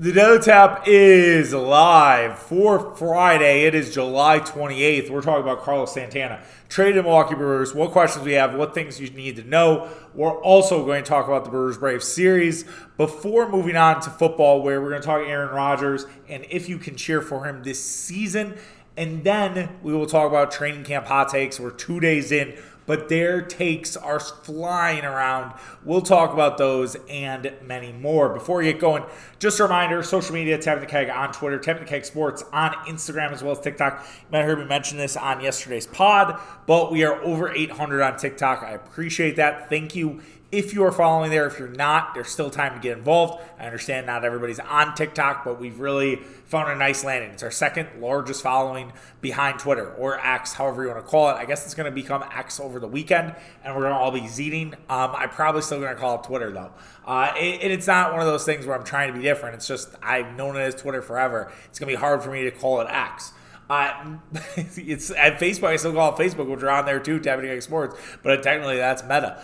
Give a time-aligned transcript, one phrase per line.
[0.00, 3.64] The Daily Tap is live for Friday.
[3.64, 5.10] It is July 28th.
[5.10, 6.42] We're talking about Carlos Santana.
[6.70, 7.74] Trade in Milwaukee Brewers.
[7.74, 9.90] What questions we have, what things you need to know.
[10.14, 12.64] We're also going to talk about the Brewers Braves series
[12.96, 16.78] before moving on to football, where we're going to talk Aaron Rodgers and if you
[16.78, 18.56] can cheer for him this season.
[18.96, 21.60] And then we will talk about training camp hot takes.
[21.60, 25.54] We're two days in but their takes are flying around.
[25.84, 28.28] We'll talk about those and many more.
[28.28, 29.04] Before we get going,
[29.38, 32.72] just a reminder social media, Tapping the Keg on Twitter, Tapping the Keg Sports on
[32.86, 34.04] Instagram as well as TikTok.
[34.04, 38.02] You might have heard me mention this on yesterday's pod, but we are over 800
[38.02, 38.62] on TikTok.
[38.62, 39.68] I appreciate that.
[39.68, 40.20] Thank you
[40.52, 41.46] if you are following there.
[41.46, 43.42] If you're not, there's still time to get involved.
[43.58, 47.30] I understand not everybody's on TikTok, but we've really found a nice landing.
[47.30, 51.34] It's our second largest following behind Twitter or X, however you want to call it.
[51.34, 54.10] I guess it's going to become X over the weekend, and we're going to all
[54.10, 54.74] be zeeting.
[54.90, 56.72] Um, I'm probably still going to call it Twitter though,
[57.06, 59.54] uh, and it's not one of those things where I'm trying to be different.
[59.54, 61.52] It's just I've known it as Twitter forever.
[61.66, 63.32] It's going to be hard for me to call it X.
[63.70, 64.16] Uh,
[64.56, 65.68] it's at Facebook.
[65.68, 67.94] I still call it Facebook, which are on there too, Tapping Sports.
[68.20, 69.40] But technically, that's Meta.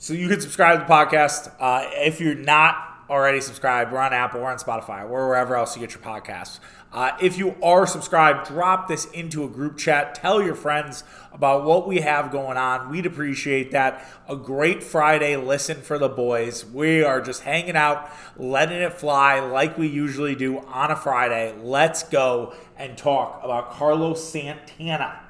[0.00, 1.52] So you can subscribe to the podcast.
[1.58, 5.74] Uh, if you're not already subscribed, we're on Apple, we're on Spotify, or wherever else
[5.74, 6.60] you get your podcasts.
[6.92, 10.14] Uh, if you are subscribed, drop this into a group chat.
[10.14, 12.90] Tell your friends about what we have going on.
[12.90, 14.06] We'd appreciate that.
[14.28, 16.64] A great Friday listen for the boys.
[16.64, 21.56] We are just hanging out, letting it fly like we usually do on a Friday.
[21.60, 25.22] Let's go and talk about Carlos Santana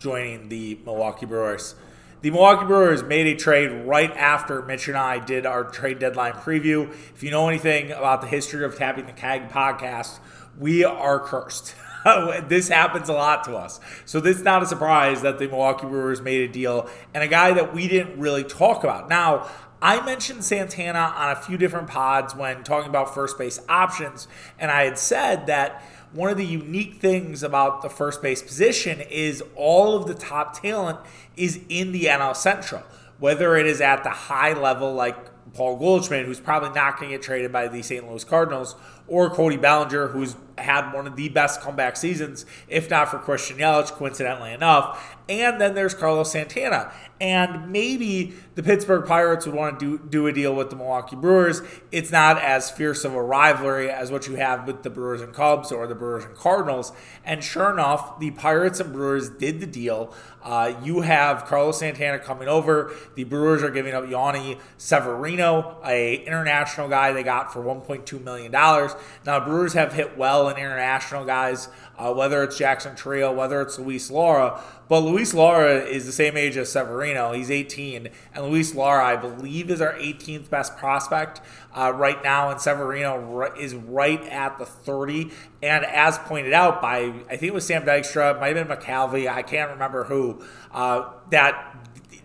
[0.00, 1.76] joining the Milwaukee Brewers.
[2.22, 6.34] The Milwaukee Brewers made a trade right after Mitch and I did our trade deadline
[6.34, 6.88] preview.
[7.16, 10.20] If you know anything about the history of Tapping the Keg podcast,
[10.56, 11.74] we are cursed.
[12.46, 13.80] this happens a lot to us.
[14.04, 17.28] So this is not a surprise that the Milwaukee Brewers made a deal and a
[17.28, 19.08] guy that we didn't really talk about.
[19.08, 24.28] Now, I mentioned Santana on a few different pods when talking about first base options,
[24.60, 29.00] and I had said that one of the unique things about the first base position
[29.00, 30.98] is all of the top talent
[31.36, 32.82] is in the NL Central.
[33.18, 35.16] Whether it is at the high level, like
[35.54, 38.08] Paul Goldschmidt, who's probably not going to get traded by the St.
[38.08, 38.74] Louis Cardinals,
[39.06, 43.58] or Cody Bellinger, who's had one of the best comeback seasons, if not for Christian
[43.58, 45.16] Yelich, coincidentally enough.
[45.28, 46.92] And then there's Carlos Santana.
[47.20, 51.14] And maybe the Pittsburgh Pirates would want to do, do a deal with the Milwaukee
[51.14, 51.62] Brewers.
[51.92, 55.32] It's not as fierce of a rivalry as what you have with the Brewers and
[55.32, 56.92] Cubs or the Brewers and Cardinals.
[57.24, 60.12] And sure enough, the Pirates and Brewers did the deal.
[60.42, 62.92] Uh, you have Carlos Santana coming over.
[63.14, 68.50] The Brewers are giving up Jhonny Severino, a international guy they got for $1.2 million.
[68.50, 73.78] Now, Brewers have hit well in international guys, uh, whether it's Jackson Chourio, whether it's
[73.78, 74.60] Luis Lara.
[74.88, 77.32] But Luis Lara is the same age as Severino.
[77.32, 78.08] He's 18.
[78.34, 81.40] And Luis Lara, I believe, is our 18th best prospect
[81.74, 82.50] uh, right now.
[82.50, 85.30] And Severino is right at the 30.
[85.62, 89.32] And as pointed out by, I think it was Sam Dykstra, might have been McCalvy,
[89.32, 90.42] I can't remember who,
[90.72, 91.76] uh, that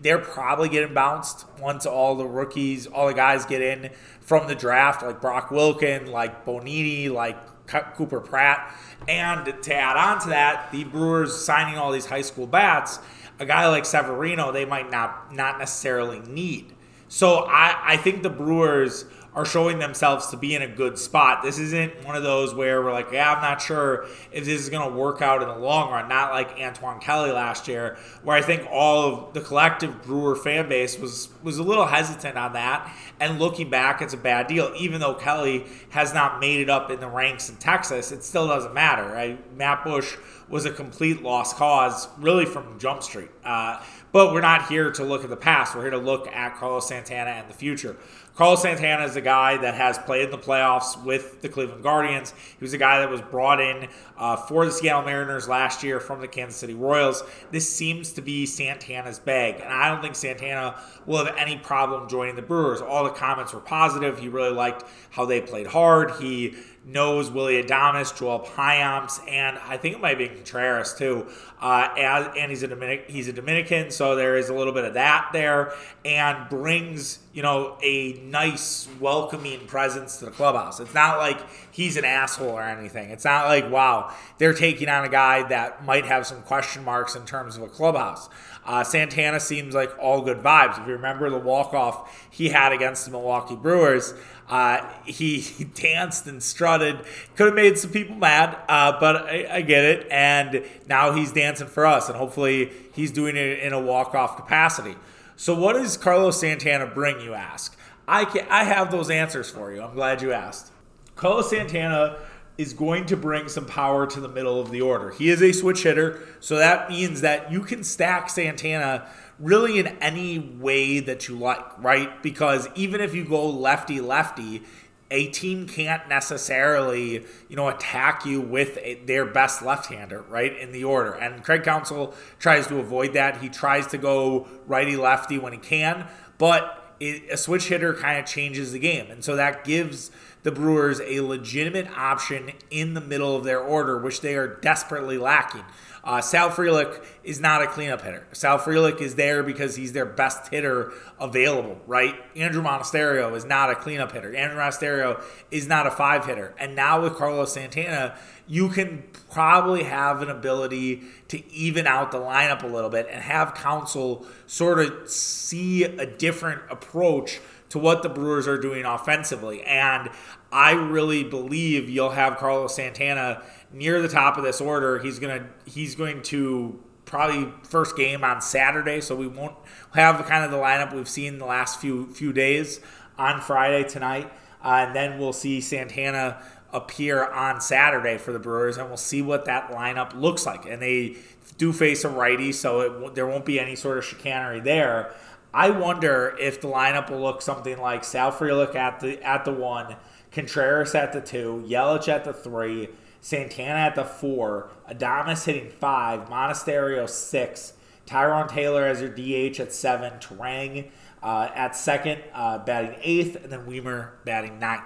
[0.02, 3.90] they're probably getting bounced once all the rookies, all the guys get in
[4.22, 8.74] from the draft, like Brock Wilken, like Bonini, like Cooper Pratt.
[9.08, 13.00] And to add on to that, the Brewers signing all these high school bats,
[13.40, 16.74] a guy like Severino, they might not not necessarily need.
[17.10, 19.06] So I, I think the Brewers
[19.38, 21.44] are showing themselves to be in a good spot.
[21.44, 24.70] This isn't one of those where we're like, yeah, I'm not sure if this is
[24.70, 26.10] going to work out in the long run.
[26.10, 30.68] Not like Antoine Kelly last year, where I think all of the collective Brewer fan
[30.68, 32.92] base was was a little hesitant on that.
[33.20, 34.74] And looking back, it's a bad deal.
[34.76, 38.48] Even though Kelly has not made it up in the ranks in Texas, it still
[38.48, 39.08] doesn't matter.
[39.08, 39.56] Right?
[39.56, 40.18] Matt Bush
[40.50, 43.30] was a complete lost cause, really from Jump Street.
[43.44, 45.76] Uh, but we're not here to look at the past.
[45.76, 47.98] We're here to look at Carlos Santana and the future.
[48.38, 52.36] Carlos Santana is a guy that has played in the playoffs with the Cleveland Guardians.
[52.60, 56.00] He was a guy that was brought in uh, for the Seattle Mariners last year
[56.00, 57.24] from the Kansas City Royals.
[57.50, 62.08] This seems to be Santana's bag, and I don't think Santana will have any problem
[62.08, 62.80] joining the Brewers.
[62.80, 64.20] All the comments were positive.
[64.20, 66.12] He really liked how they played hard.
[66.22, 66.54] He
[66.88, 71.28] knows Willy Adames, Joel Payamps, and I think it might be Contreras too.
[71.60, 74.86] Uh, as, and he's a Dominic, he's a Dominican, so there is a little bit
[74.86, 75.74] of that there,
[76.06, 80.80] and brings you know a nice, welcoming presence to the clubhouse.
[80.80, 81.40] It's not like
[81.72, 83.10] he's an asshole or anything.
[83.10, 87.16] It's not like wow they're taking on a guy that might have some question marks
[87.16, 88.30] in terms of a clubhouse.
[88.66, 90.80] Uh, Santana seems like all good vibes.
[90.80, 94.14] If you remember the walk off he had against the Milwaukee Brewers.
[94.50, 97.00] Uh, he, he, danced and strutted.
[97.36, 100.08] Could have made some people mad, uh, but I, I, get it.
[100.10, 104.96] And now he's dancing for us, and hopefully he's doing it in a walk-off capacity.
[105.36, 107.20] So, what does Carlos Santana bring?
[107.20, 107.78] You ask.
[108.08, 109.82] I can, I have those answers for you.
[109.82, 110.72] I'm glad you asked.
[111.18, 112.18] Carlos Santana
[112.58, 115.12] is going to bring some power to the middle of the order.
[115.12, 119.08] He is a switch hitter, so that means that you can stack Santana
[119.40, 122.22] really in any way that you like, right?
[122.24, 124.64] Because even if you go lefty lefty,
[125.10, 130.72] a team can't necessarily, you know, attack you with a, their best left-hander, right, in
[130.74, 131.14] the order.
[131.14, 133.38] And Craig Counsell tries to avoid that.
[133.38, 136.08] He tries to go righty-lefty when he can,
[136.38, 140.12] but it, a switch hitter kind of changes the game, and so that gives
[140.44, 145.18] the Brewers a legitimate option in the middle of their order, which they are desperately
[145.18, 145.64] lacking.
[146.08, 148.26] Uh, Sal Frelick is not a cleanup hitter.
[148.32, 152.16] Sal Frelick is there because he's their best hitter available, right?
[152.34, 154.32] Andruw Monasterio is not a cleanup hitter.
[154.32, 155.22] Andruw Monasterio
[155.52, 156.56] is not a five hitter.
[156.58, 158.18] And now with Carlos Santana,
[158.48, 163.22] you can probably have an ability to even out the lineup a little bit and
[163.22, 169.62] have Counsell sort of see a different approach to what the Brewers are doing offensively.
[169.64, 170.10] And
[170.54, 175.00] I really believe you'll have Carlos Santana near the top of this order.
[175.00, 179.56] He's gonna he's going to probably first game on Saturday, so we won't
[179.94, 182.80] have kind of the lineup we've seen the last few few days
[183.18, 184.32] on Friday tonight,
[184.64, 186.42] uh, and then we'll see Santana
[186.74, 190.66] appear on Saturday for the Brewers, and we'll see what that lineup looks like.
[190.66, 191.16] And they
[191.58, 195.14] do face a righty, so it, there won't be any sort of chicanery there.
[195.54, 199.54] I wonder if the lineup will look something like Sal Frelick at the at the
[199.54, 199.96] one,
[200.32, 202.90] Contreras at the two, Yelich at the three,
[203.22, 207.74] Santana at the four, Adames hitting five, Monasterio six,
[208.06, 210.90] Tyrone Taylor as your DH at seven, Turang
[211.22, 214.84] uh, at second, uh, batting eighth, and then Wiemer batting ninth.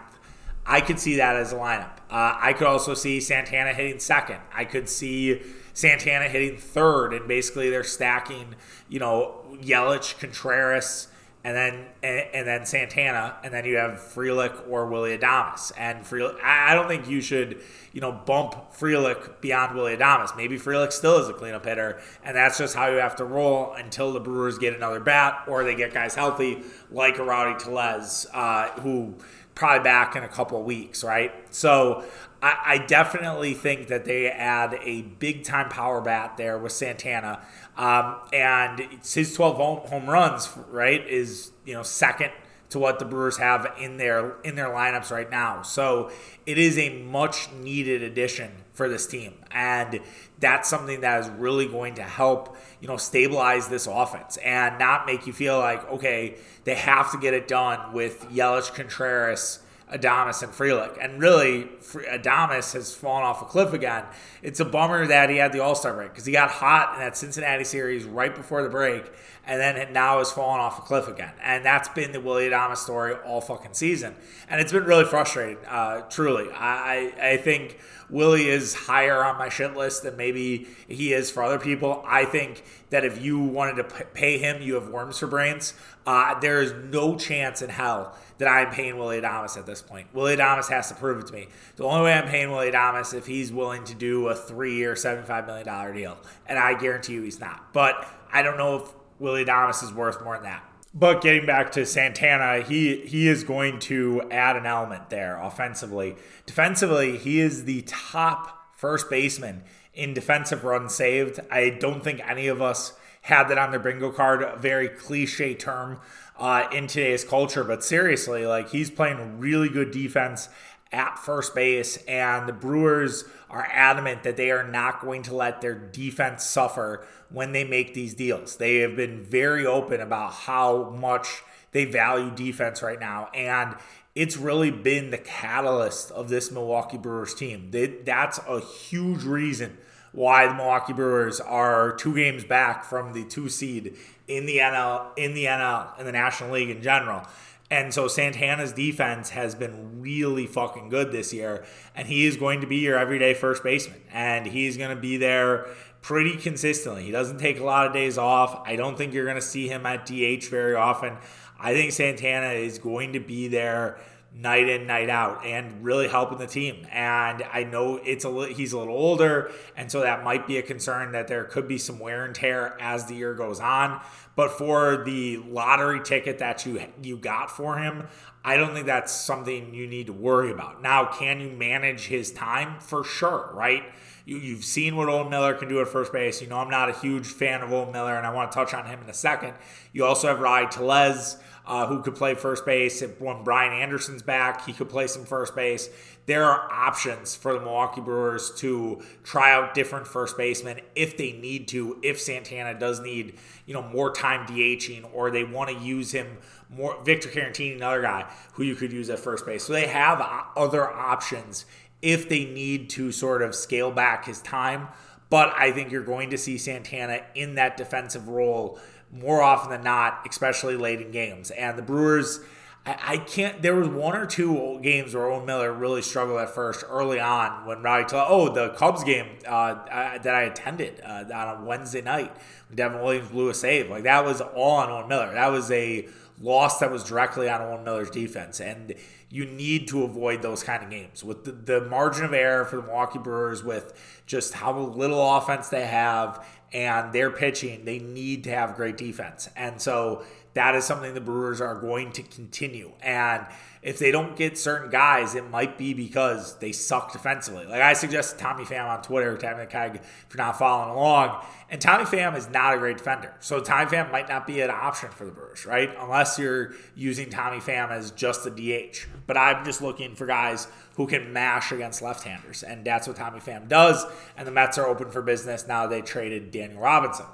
[0.65, 1.97] I could see that as a lineup.
[2.09, 4.39] Uh, I could also see Santana hitting second.
[4.53, 5.41] I could see
[5.73, 8.55] Santana hitting third, and basically they're stacking,
[8.87, 11.07] you know, Yelich, Contreras,
[11.43, 15.71] and then and, and, then Santana, and then you have Frelick or Willy Adames.
[15.75, 17.61] And Frelick, I don't think you should,
[17.93, 20.35] you know, bump Frelick beyond Willy Adames.
[20.37, 23.73] Maybe Frelick still is a cleanup hitter, and that's just how you have to roll
[23.73, 26.61] until the Brewers get another bat or they get guys healthy,
[26.91, 29.15] like a Rowdy Tellez, uh, who
[29.55, 31.33] probably back in a couple weeks, right?
[31.53, 32.03] So
[32.43, 37.39] I definitely think that they add a big time power bat there with Santana.
[37.77, 42.31] Um, and his 12 home, home runs, right, is, you know, second
[42.71, 45.61] to what the Brewers have in their in their lineups right now.
[45.61, 46.09] So
[46.45, 49.99] it is a much needed addition for this team, and
[50.39, 55.05] that's something that is really going to help you know stabilize this offense and not
[55.05, 59.59] make you feel like okay they have to get it done with Yelich Contreras
[59.91, 60.97] Adames and Frelick.
[61.03, 64.05] And really, Adames has fallen off a cliff again.
[64.41, 66.99] It's a bummer that he had the All Star break because he got hot in
[67.01, 69.11] that Cincinnati series right before the break,
[69.51, 71.33] and then now has fallen off a cliff again.
[71.43, 74.15] And that's been the Willy Adames story all fucking season.
[74.49, 76.49] And it's been really frustrating, uh, truly.
[76.53, 77.77] I, I think
[78.09, 82.01] Willie is higher on my shit list than maybe he is for other people.
[82.07, 85.73] I think that if you wanted to pay him, you have worms for brains.
[86.05, 90.07] Uh, there is no chance in hell that I'm paying Willy Adames at this point.
[90.13, 91.49] Willy Adames has to prove it to me.
[91.75, 95.45] The only way I'm paying Willy Adames if he's willing to do a three-year, $75
[95.45, 96.17] million deal.
[96.47, 97.73] And I guarantee you he's not.
[97.73, 100.63] But I don't know if Willy Adames is worth more than that.
[100.93, 106.15] But getting back to Santana, he he is going to add an element there offensively.
[106.45, 111.39] Defensively, he is the top first baseman in defensive runs saved.
[111.49, 114.41] I don't think any of us had that on their bingo card.
[114.41, 115.99] A very cliche term
[116.37, 117.63] uh, in today's culture.
[117.63, 120.49] But seriously, like he's playing really good defense
[120.91, 125.61] at first base, and the Brewers are adamant that they are not going to let
[125.61, 128.57] their defense suffer when they make these deals.
[128.57, 133.75] They have been very open about how much they value defense right now, and
[134.15, 137.71] it's really been the catalyst of this Milwaukee Brewers team.
[138.03, 139.77] That's a huge reason
[140.11, 143.95] why the Milwaukee Brewers are two games back from the two seed
[144.27, 147.23] in the NL, in the NL, in the National League in general.
[147.71, 151.63] And so Santana's defense has been really fucking good this year,
[151.95, 155.15] and he is going to be your everyday first baseman, and he's going to be
[155.15, 155.67] there
[156.01, 157.03] pretty consistently.
[157.03, 158.61] He doesn't take a lot of days off.
[158.67, 161.17] I don't think you're going to see him at DH very often.
[161.57, 163.97] I think Santana is going to be there
[164.33, 166.87] night in night out and really helping the team.
[166.91, 170.61] And i know it's a he's a little older and so that might be a
[170.61, 174.01] concern that there could be some wear and tear as the year goes on.
[174.35, 178.07] But for the lottery ticket that you you got for him
[178.43, 180.81] i don't think that's something you need to worry about.
[180.81, 182.79] Now can you manage his time?
[182.79, 183.83] For sure right?
[184.25, 186.41] You, you've seen what Owen Miller can do at first base.
[186.41, 188.73] You know, I'm not a huge fan of Owen Miller, and I want to touch
[188.73, 189.55] on him in a second.
[189.93, 193.03] You also have Rowdy Tellez uh, who could play first base.
[193.19, 195.89] When Brian Anderson's back, he could play some first base.
[196.25, 201.33] There are options for the Milwaukee Brewers to try out different first basemen if they
[201.33, 205.83] need to, if Santana does need, you know, more time DHing or they want to
[205.83, 206.37] use him
[206.69, 207.01] more.
[207.03, 209.63] Victor Caratini, another guy who you could use at first base.
[209.63, 210.21] So they have
[210.55, 211.65] other options
[212.01, 214.87] if they need to sort of scale back his time.
[215.29, 218.77] But I think you're going to see Santana in that defensive role
[219.11, 221.51] more often than not, especially late in games.
[221.51, 222.39] And the Brewers,
[222.85, 223.61] I, I can't.
[223.61, 227.65] There was one or two games where Owen Miller really struggled at first early on
[227.65, 228.05] when Rowdy.
[228.05, 232.31] T- oh, the Cubs game uh, I, that I attended uh, on a Wednesday night
[232.73, 233.89] Devin Williams blew a save.
[233.89, 235.33] Like that was all on Owen Miller.
[235.33, 236.07] That was a
[236.39, 238.93] loss that was directly on Owen Miller's defense, and
[239.31, 242.77] you need to avoid those kind of games with the, the margin of error for
[242.77, 248.43] the Milwaukee Brewers with just how little offense they have and their pitching, they need
[248.45, 249.49] to have great defense.
[249.55, 250.23] And so
[250.53, 252.91] that is something the Brewers are going to continue.
[253.01, 253.45] And
[253.81, 257.65] if they don't get certain guys, it might be because they suck defensively.
[257.65, 261.43] Like I suggested Tommy Pham on Twitter, Tommy Keg, if you're not following along.
[261.67, 263.33] And Tommy Pham is not a great defender.
[263.39, 265.89] So Tommy Pham might not be an option for the Brewers, right?
[265.99, 269.07] Unless you're using Tommy Pham as just a DH.
[269.25, 272.61] But I'm just looking for guys who can mash against left-handers.
[272.61, 274.05] And that's what Tommy Pham does.
[274.37, 277.25] And the Mets are open for business now they traded Daniel Robinson.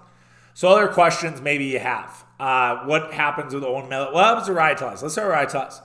[0.53, 2.23] So other questions maybe you have.
[2.39, 4.13] Uh, what happens with Owen Miller?
[4.13, 5.01] What happens to Rowdy Tellez?
[5.01, 5.81] Let's start with Rowdy Tellez.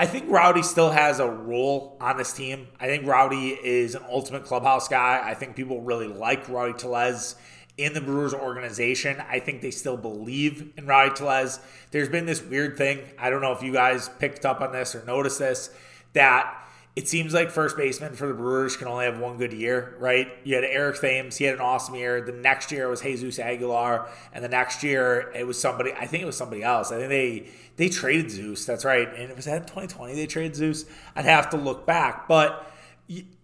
[0.00, 2.68] I think Rowdy still has a role on this team.
[2.80, 5.20] I think Rowdy is an ultimate clubhouse guy.
[5.22, 7.34] I think people really like Rowdy Tellez
[7.76, 9.22] in the Brewers organization.
[9.28, 11.60] I think they still believe in Rowdy Tellez.
[11.90, 13.00] There's been this weird thing.
[13.18, 15.68] I don't know if you guys picked up on this or noticed this
[16.14, 16.66] that
[17.00, 20.28] it seems like first baseman for the Brewers can only have one good year, right?
[20.44, 22.20] You had Eric Thames, he had an awesome year.
[22.20, 25.94] The next year it was Jesus Aguilar, and the next year it was somebody.
[25.94, 26.92] I think it was somebody else.
[26.92, 28.66] I think they they traded Zeus.
[28.66, 29.08] That's right.
[29.08, 30.84] And it was that 2020 they traded Zeus.
[31.16, 32.70] I'd have to look back, but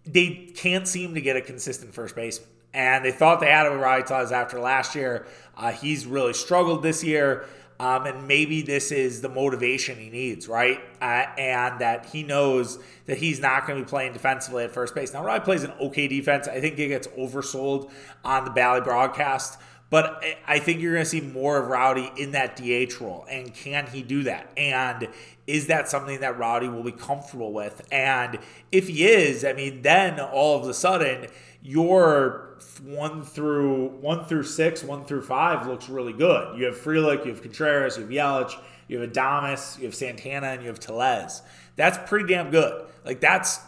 [0.05, 2.49] they can't seem to get a consistent first baseman.
[2.75, 5.25] And they thought they had a Rowdy Tellez after last year.
[5.55, 7.47] Uh, he's really struggled this year.
[7.79, 10.79] Um, and maybe this is the motivation he needs, right?
[10.99, 14.95] Uh, and that he knows that he's not going to be playing defensively at first
[14.95, 15.13] base.
[15.13, 16.47] Now, Rowdy plays an okay defense.
[16.47, 17.91] I think it gets oversold
[18.25, 22.31] on the Bally broadcast, but I think you're going to see more of Rowdy in
[22.31, 23.25] that DH role.
[23.29, 24.51] And can he do that?
[24.57, 25.07] And
[25.45, 27.87] is that something that Rowdy will be comfortable with?
[27.91, 28.39] And
[28.71, 31.27] if he is, I mean, then all of a sudden,
[31.61, 36.57] your one through one through six, one through five looks really good.
[36.57, 40.47] You have Frelick, you have Contreras, you have Yelich, you have Adames, you have Santana,
[40.47, 41.41] and you have Tellez.
[41.75, 42.85] That's pretty damn good.
[43.05, 43.59] Like that's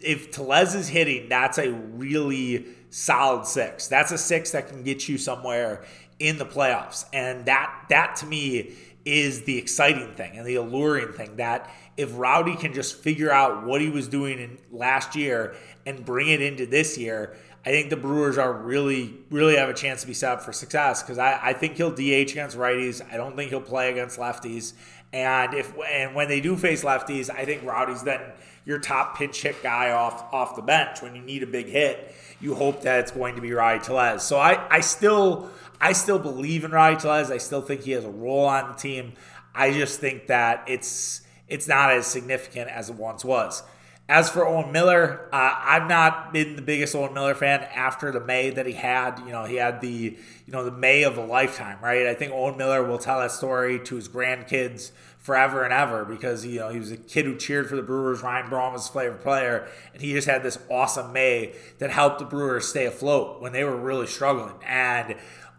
[0.00, 3.88] if Tellez is hitting, that's a really solid six.
[3.88, 5.84] That's a six that can get you somewhere
[6.18, 7.04] in the playoffs.
[7.12, 12.10] And that that to me is the exciting thing and the alluring thing that if
[12.16, 15.54] Rowdy can just figure out what he was doing in last year
[15.86, 17.34] and bring it into this year,
[17.64, 20.52] I think the Brewers are really, really have a chance to be set up for
[20.52, 23.02] success because I, I think he'll DH against righties.
[23.12, 24.74] I don't think he'll play against lefties.
[25.12, 28.20] And if and when they do face lefties, I think Rowdy's then
[28.68, 32.14] your top pinch hit guy off off the bench when you need a big hit.
[32.38, 34.22] You hope that it's going to be Rowdy Tellez.
[34.22, 37.30] So I, I still I still believe in Rowdy Tellez.
[37.30, 39.14] I still think he has a role on the team.
[39.54, 43.62] I just think that it's it's not as significant as it once was.
[44.06, 48.20] As for Owen Miller, uh, I've not been the biggest Owen Miller fan after the
[48.20, 49.18] May that he had.
[49.20, 52.06] You know, he had the you know the May of a lifetime, right?
[52.06, 54.92] I think Owen Miller will tell that story to his grandkids
[55.28, 58.22] forever and ever because you know he was a kid who cheered for the Brewers.
[58.22, 62.18] Ryan Braun was his favorite player, and he just had this awesome May that helped
[62.18, 64.54] the Brewers stay afloat when they were really struggling.
[64.66, 65.16] And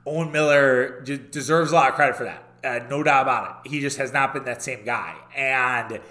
[0.08, 3.70] Owen Miller deserves a lot of credit for that, uh, no doubt about it.
[3.70, 6.02] He just has not been that same guy, and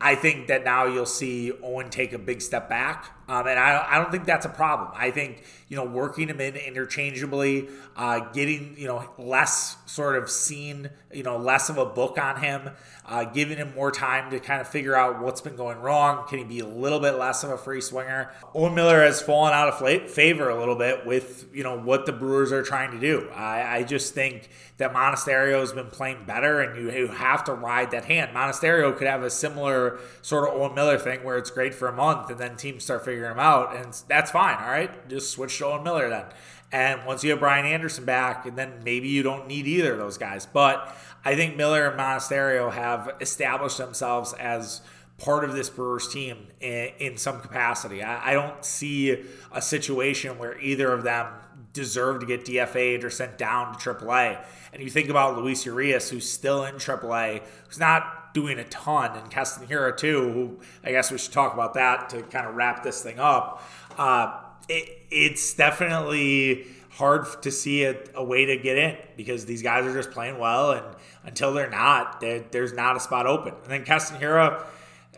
[0.00, 3.12] I think that now you'll see Owen take a big step back.
[3.28, 4.90] Um, and I, I don't think that's a problem.
[4.94, 10.28] I think, you know, working him in interchangeably, uh, getting, you know, less sort of
[10.28, 12.70] seen, you know, less of a book on him,
[13.06, 16.26] uh, giving him more time to kind of figure out what's been going wrong.
[16.28, 18.30] Can he be a little bit less of a free swinger?
[18.54, 22.12] Owen Miller has fallen out of favor a little bit with, you know, what the
[22.12, 23.30] Brewers are trying to do.
[23.34, 27.52] I, I just think that Monasterio has been playing better, and you, you have to
[27.54, 28.34] ride that hand.
[28.34, 31.92] Monasterio could have a similar sort of Owen Miller thing where it's great for a
[31.92, 34.56] month, and then teams start figuring him out, and that's fine.
[34.62, 36.24] All right, just switch to Owen Miller then.
[36.72, 39.98] And once you have Brian Anderson back, and then maybe you don't need either of
[39.98, 40.46] those guys.
[40.46, 44.82] But I think Miller and Monasterio have established themselves as
[45.18, 48.02] part of this Brewers team in, in some capacity.
[48.02, 51.28] I, I, don't see a situation where either of them
[51.72, 54.44] deserve to get DFA'd or sent down to AAA.
[54.72, 59.16] And you think about Luis Urias, who's still in AAA, who's not doing a ton,
[59.16, 62.82] and Hiura too, who I guess we should talk about that to kind of wrap
[62.82, 63.62] this thing up.
[63.96, 69.62] Uh, it, it's definitely hard to see a, a, way to get in because these
[69.62, 70.84] guys are just playing well, and
[71.24, 73.54] until they're not, they're, there's not a spot open.
[73.64, 74.64] And then Hiura,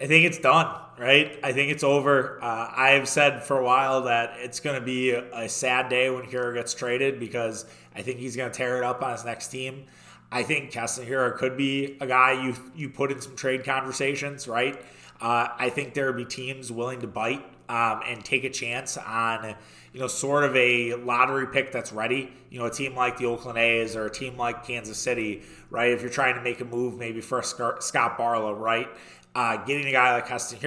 [0.00, 1.38] I think it's done, right?
[1.42, 2.42] I think it's over.
[2.42, 5.88] Uh, I have said for a while that it's going to be a, a, sad
[5.88, 9.12] day when Hiura gets traded because I think he's going to tear it up on
[9.12, 9.84] his next team.
[10.30, 11.06] I think Keston
[11.36, 14.80] could be a guy you you put in some trade conversations, right?
[15.20, 18.96] Uh, I think there would be teams willing to bite um, and take a chance
[18.98, 19.54] on,
[19.92, 22.30] you know, sort of a lottery pick that's ready.
[22.50, 25.90] You know, a team like the Oakland A's or a team like Kansas City, right?
[25.90, 28.88] If you're trying to make a move, maybe for Scott Barlow, right?
[29.34, 30.58] Uh, getting a guy like Keston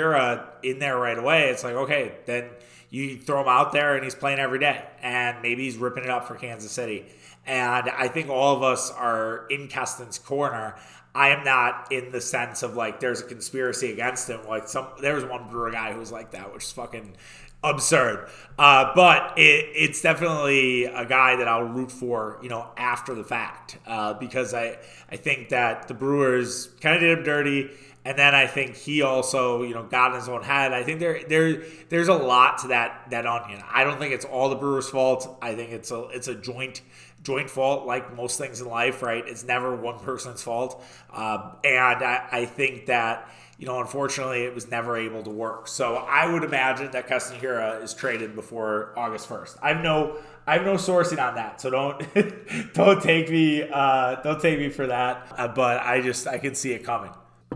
[0.63, 2.49] in there right away, it's like, okay, then
[2.91, 4.83] you throw him out there and he's playing every day.
[5.01, 7.05] And maybe he's ripping it up for Kansas City.
[7.49, 10.75] And I think all of us are in Keston's corner.
[11.15, 14.41] I am not in the sense of like there's a conspiracy against him.
[14.47, 17.15] Like some there was one brewer guy who was like that, which is fucking
[17.63, 18.29] absurd.
[18.59, 23.23] Uh, but it, it's definitely a guy that I'll root for, you know, after the
[23.23, 24.77] fact, uh, because I
[25.11, 27.71] I think that the Brewers kind of did him dirty.
[28.05, 30.71] And then I think he also, you know, got in his own head.
[30.71, 33.61] I think there, there, there's a lot to that that onion.
[33.69, 35.37] I don't think it's all the Brewers' fault.
[35.41, 36.81] I think it's a, it's a joint
[37.23, 39.23] joint fault, like most things in life, right?
[39.27, 40.83] It's never one person's fault.
[41.11, 45.67] Uh, and I, I, think that, you know, unfortunately, it was never able to work.
[45.67, 49.57] So I would imagine that Hiura is traded before August 1st.
[49.61, 50.17] I have no.
[50.47, 54.69] I have no sourcing on that, so don't don't take me uh, don't take me
[54.69, 55.31] for that.
[55.37, 57.11] Uh, but I just I can see it coming.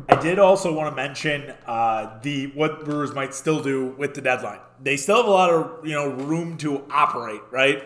[0.10, 4.22] I did also want to mention uh, the what Brewers might still do with the
[4.22, 4.60] deadline.
[4.80, 7.84] They still have a lot of you know room to operate, right?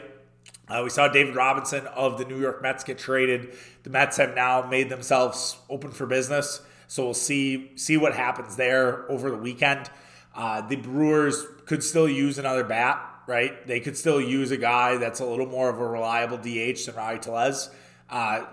[0.69, 3.55] Uh, we saw David Robinson of the New York Mets get traded.
[3.83, 8.57] The Mets have now made themselves open for business, so we'll see see what happens
[8.57, 9.89] there over the weekend.
[10.35, 13.65] Uh, the Brewers could still use another bat, right?
[13.65, 16.95] They could still use a guy that's a little more of a reliable DH than
[16.95, 17.69] Rowdy Tellez.
[18.09, 18.45] Uh,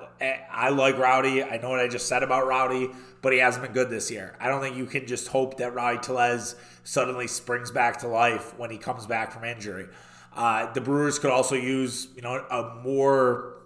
[0.50, 1.42] I like Rowdy.
[1.42, 2.90] I know what I just said about Rowdy,
[3.22, 4.36] but he hasn't been good this year.
[4.40, 8.56] I don't think you can just hope that Rowdy Tellez suddenly springs back to life
[8.58, 9.86] when he comes back from injury.
[10.34, 13.62] Uh, the Brewers could also use, you know, a more,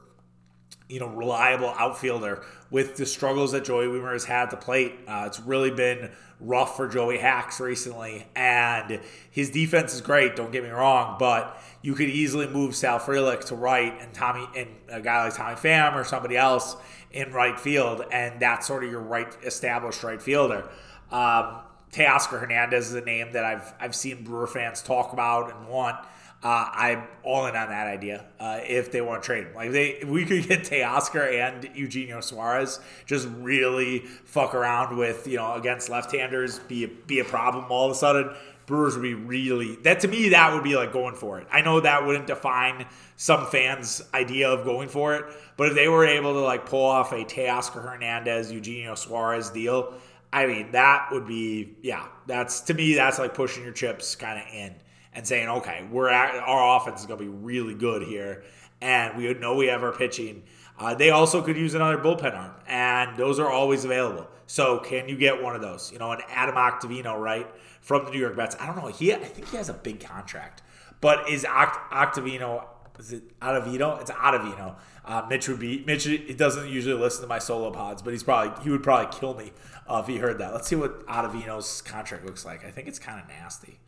[0.88, 4.94] you know, reliable outfielder with the struggles that Joey Wiemer has had at the plate.
[5.06, 9.00] Uh, it's really been rough for Joey Hacks recently, and
[9.30, 10.36] his defense is great.
[10.36, 14.46] Don't get me wrong, but you could easily move Sal Frelick to right and Tommy
[14.56, 16.76] and a guy like Tommy Pham or somebody else
[17.10, 20.68] in right field, and that's sort of your right established right fielder.
[21.10, 21.60] Um,
[21.92, 25.96] Teoscar Hernandez is a name that I've I've seen Brewer fans talk about and want.
[26.40, 28.24] Uh, I'm all in on that idea.
[28.38, 32.20] Uh, if they want to trade him, like they, we could get Teoscar and Eugenio
[32.20, 37.66] Suarez, just really fuck around with you know against left-handers, be a, be a problem
[37.70, 38.30] all of a sudden.
[38.66, 41.48] Brewers would be really that to me that would be like going for it.
[41.50, 45.24] I know that wouldn't define some fans' idea of going for it,
[45.56, 49.94] but if they were able to like pull off a Teoscar Hernandez, Eugenio Suarez deal,
[50.32, 52.06] I mean that would be yeah.
[52.26, 54.74] That's to me that's like pushing your chips kind of in
[55.14, 58.44] and saying, okay, we're at, our offense is going to be really good here,
[58.80, 60.42] and we know we have our pitching.
[60.78, 64.28] Uh, they also could use another bullpen arm, and those are always available.
[64.46, 65.90] So can you get one of those?
[65.92, 67.46] You know, an Adam Octavino, right,
[67.80, 68.56] from the New York Mets.
[68.60, 68.86] I don't know.
[68.86, 70.62] He, I think he has a big contract,
[71.00, 72.64] but is Oct- Ottavino?
[72.98, 74.00] Is it Ottavino?
[74.00, 74.76] It's Ottavino.
[75.04, 76.04] Uh, Mitch would be Mitch.
[76.04, 79.34] He doesn't usually listen to my solo pods, but he's probably he would probably kill
[79.34, 79.52] me
[79.88, 80.52] uh, if he heard that.
[80.52, 82.64] Let's see what Ottavino's contract looks like.
[82.64, 83.78] I think it's kind of nasty.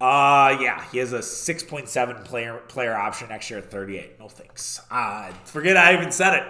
[0.00, 4.18] Uh yeah, he has a 6.7 player player option next year at 38.
[4.18, 4.80] No thanks.
[4.90, 6.44] Uh forget I even said it.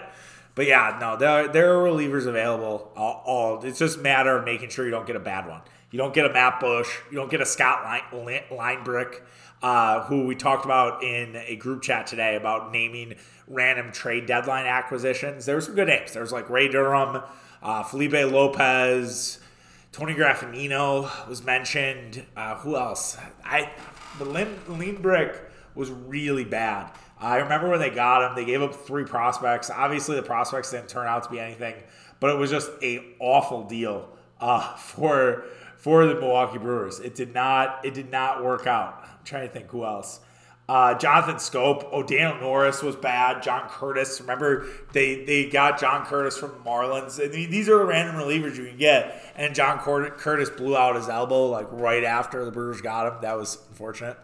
[0.55, 2.93] But yeah, no, there, there are relievers available.
[2.97, 5.63] All, it's just matter of making sure you don't get a bad one.
[5.91, 6.89] You don't get a Matt Bush.
[7.11, 8.03] You don't get a Scott Line,
[8.51, 9.21] Linebrink,
[9.63, 13.15] uh, who we talked about in a group chat today about naming
[13.49, 15.47] random trade deadline acquisitions.
[15.47, 16.13] There were some good names.
[16.13, 17.23] There was like Ray Durham,
[17.63, 19.39] uh, Felipe Lopez,
[19.95, 22.27] Tony Graffanino was mentioned.
[22.37, 23.17] Uh, who else?
[23.45, 23.71] I
[24.19, 25.41] the lean, lean brick
[25.77, 26.91] was really bad.
[27.21, 29.71] I remember when they got him, they gave up three prospects.
[29.71, 31.77] Obviously, the prospects didn't turn out to be anything,
[32.19, 34.09] but it was just a awful deal
[34.41, 35.45] uh, for
[35.77, 36.99] for the Milwaukee Brewers.
[36.99, 38.99] It did not it did not work out.
[39.05, 40.19] I'm trying to think who else.
[40.67, 43.43] Uh, Jonathan Schoop, oh Daniel Norris was bad.
[43.43, 47.23] John Curtiss, remember they they got John Curtiss from Marlins.
[47.23, 51.09] I mean, these are random relievers you can get, and John Curtiss blew out his
[51.09, 53.21] elbow like right after the Brewers got him.
[53.21, 54.17] That was unfortunate.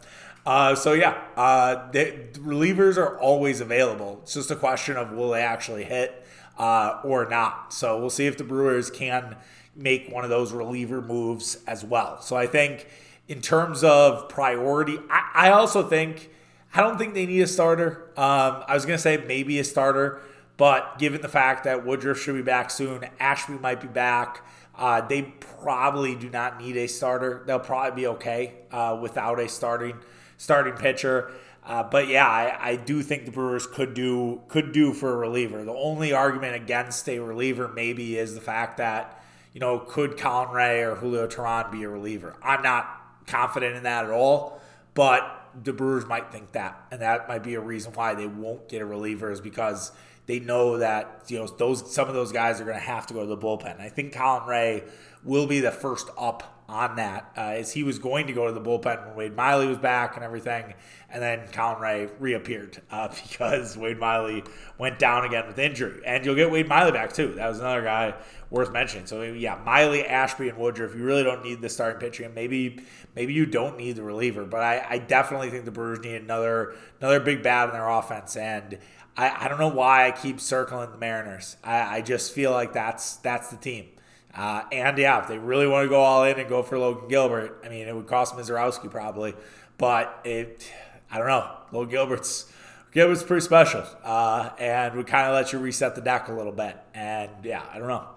[0.46, 4.20] Uh, so yeah, uh, relievers are always available.
[4.22, 6.24] It's just a question of will they actually hit
[6.58, 7.72] uh, or not.
[7.72, 9.36] So we'll see if the Brewers can
[9.76, 12.20] make one of those reliever moves as well.
[12.20, 12.86] So I think
[13.30, 16.30] in terms of priority, I, I also think
[16.74, 18.10] I don't think they need a starter.
[18.16, 20.20] Um, I was gonna say maybe a starter,
[20.56, 24.44] but given the fact that Woodruff should be back soon, Ashby might be back.
[24.76, 27.44] Uh, they probably do not need a starter.
[27.46, 29.96] They'll probably be okay uh, without a starting
[30.36, 31.30] starting pitcher.
[31.64, 35.16] Uh, but yeah, I, I, do think the Brewers could do could do for a
[35.16, 35.64] reliever.
[35.64, 40.50] The only argument against a reliever maybe is the fact that you know could Colin
[40.50, 42.34] Rea or Julio Teheran be a reliever?
[42.42, 44.60] I'm not confident in that at all,
[44.94, 48.68] but the Brewers might think that, and that might be a reason why they won't
[48.68, 49.92] get a reliever is because
[50.26, 53.14] they know that you know those some of those guys are going to have to
[53.14, 53.80] go to the bullpen.
[53.80, 54.82] I think Colin Rea
[55.24, 58.52] will be the first up on that, uh, as he was going to go to
[58.52, 60.72] the bullpen when Wade Miley was back and everything,
[61.10, 64.44] and then Colin Rea reappeared uh, because Wade Miley
[64.78, 67.34] went down again with injury, and you'll get Wade Miley back too.
[67.34, 68.14] That was another guy
[68.50, 69.06] worth mentioning.
[69.06, 70.94] So yeah, Miley, Ashby, and Woodruff.
[70.94, 72.80] You really don't need the starting pitching, and maybe
[73.16, 76.74] maybe you don't need the reliever, but I, I definitely think the Brewers need another
[77.00, 78.78] another big bat in their offense, and.
[79.16, 81.56] I, I don't know why I keep circling the Mariners.
[81.64, 83.88] I, I just feel like that's that's the team.
[84.34, 87.08] Uh, and yeah, if they really want to go all in and go for Logan
[87.08, 89.34] Gilbert, I mean, it would cost Misiorowski probably,
[89.76, 90.70] but it,
[91.10, 91.50] I don't know.
[91.72, 92.52] Logan Gilbert's
[92.92, 96.52] Gilbert's pretty special, uh, and would kind of let you reset the deck a little
[96.52, 96.76] bit.
[96.92, 98.08] And yeah, I don't know.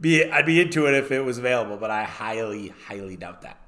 [0.00, 3.58] Be I'd be into it if it was available, but I highly, highly doubt that.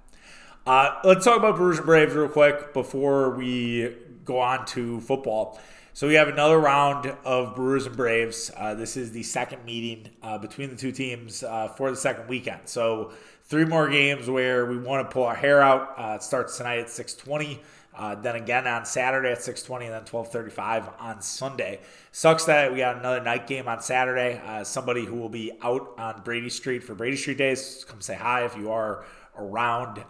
[0.66, 5.60] Uh, let's talk about and Braves real quick before we go on to football.
[5.92, 8.50] So we have another round of Brewers and Braves.
[8.56, 12.28] Uh, this is the second meeting uh, between the two teams uh, for the second
[12.28, 12.60] weekend.
[12.66, 13.10] So
[13.44, 15.94] three more games where we want to pull our hair out.
[15.98, 17.58] Uh, it starts tonight at 6:20.
[17.92, 21.80] Uh, then again on Saturday at 6:20, and then 12:35 on Sunday.
[22.12, 24.40] Sucks that we got another night game on Saturday.
[24.46, 27.84] Uh, somebody who will be out on Brady Street for Brady Street Days.
[27.88, 29.04] Come say hi if you are
[29.36, 30.04] around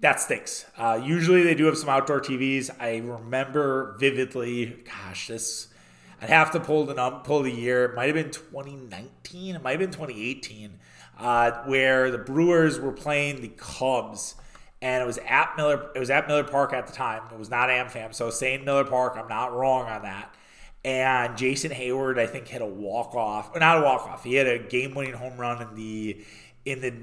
[0.00, 0.66] that stinks.
[0.76, 2.70] Uh, usually they do have some outdoor TVs.
[2.80, 5.68] I remember vividly, gosh, this
[6.20, 7.86] I'd have to pull the num- pull the year.
[7.86, 9.56] It might have been 2019.
[9.56, 10.78] It might have been 2018,
[11.18, 14.34] uh, where the Brewers were playing the Cubs,
[14.80, 15.90] and it was at Miller.
[15.94, 17.22] It was at Miller Park at the time.
[17.32, 20.34] It was not AmFam, so saying Miller Park, I'm not wrong on that.
[20.84, 24.24] And Jason Heyward, I think, hit a walk off, not a walk off.
[24.24, 26.24] He had a game winning home run in the
[26.64, 26.94] in the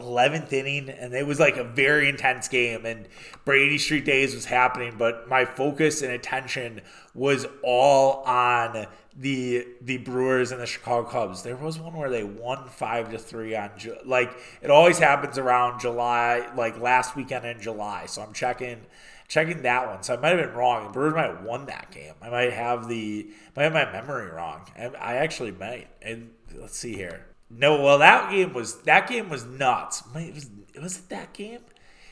[0.00, 3.06] 11th inning and it was like a very intense game and
[3.44, 6.80] Brady Street Days was happening but my focus and attention
[7.14, 8.86] was all on
[9.16, 11.42] the the Brewers and the Chicago Cubs.
[11.42, 13.70] There was one where they won 5 to 3 on
[14.04, 14.32] like
[14.62, 18.06] it always happens around July like last weekend in July.
[18.06, 18.86] So I'm checking
[19.28, 20.02] checking that one.
[20.02, 20.92] So I might have been wrong.
[20.92, 22.14] Brewers might have won that game.
[22.22, 24.66] I might have the might have my memory wrong.
[24.76, 25.88] I actually might.
[26.02, 27.29] And let's see here.
[27.50, 30.02] No, well, that game was that game was nuts.
[30.14, 31.60] It was was it that game?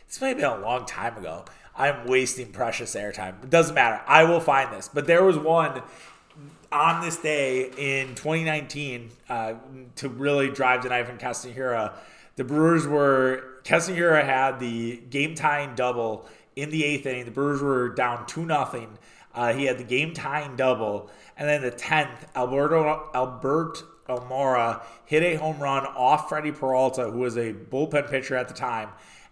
[0.07, 1.45] This might have been a long time ago.
[1.77, 3.43] I'm wasting precious airtime.
[3.45, 4.01] It doesn't matter.
[4.07, 4.89] I will find this.
[4.89, 5.83] But there was one
[6.73, 9.55] on this day in 2019 uh,
[9.97, 11.93] to really drive the knife in Castanheira.
[12.37, 17.25] The Brewers were Castanheira had the game tying double in the eighth inning.
[17.25, 18.99] The Brewers were down two nothing.
[19.35, 25.23] Uh, he had the game tying double, and then the tenth, Alberto Albert Almora hit
[25.23, 28.89] a home run off Freddie Peralta, who was a bullpen pitcher at the time.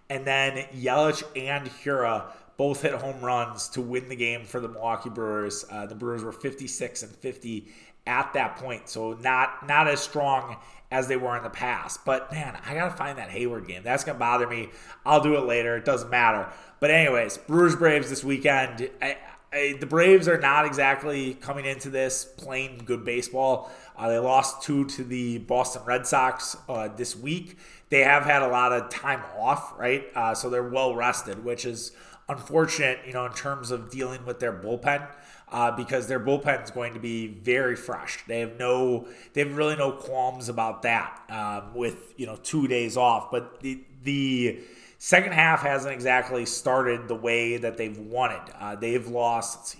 [0.08, 2.24] And then Yelich and Hiura
[2.56, 5.64] both hit home runs to win the game for the Milwaukee Brewers.
[5.70, 7.68] Uh, the Brewers were 56 and 50
[8.06, 10.56] at that point, so not not as strong
[10.90, 12.04] as they were in the past.
[12.04, 13.82] But man, I gotta find that Heyward game.
[13.82, 14.70] That's gonna bother me.
[15.04, 15.76] I'll do it later.
[15.76, 16.48] It doesn't matter.
[16.78, 18.88] But anyways, Brewers Braves this weekend.
[19.02, 19.16] I,
[19.52, 23.70] I, the Braves are not exactly coming into this playing good baseball.
[23.96, 27.58] Uh, they lost two to the Boston Red Sox uh, this week.
[27.88, 30.06] They have had a lot of time off, right?
[30.14, 31.92] Uh, so they're well rested, which is
[32.28, 35.06] unfortunate, you know, in terms of dealing with their bullpen.
[35.48, 38.18] Uh, because their bullpen is going to be very fresh.
[38.26, 42.66] They have no, they have really no qualms about that um, with you know two
[42.66, 43.30] days off.
[43.30, 44.58] But the the
[44.98, 48.42] second half hasn't exactly started the way that they've wanted.
[48.58, 49.58] Uh, they've lost.
[49.58, 49.78] Let's see,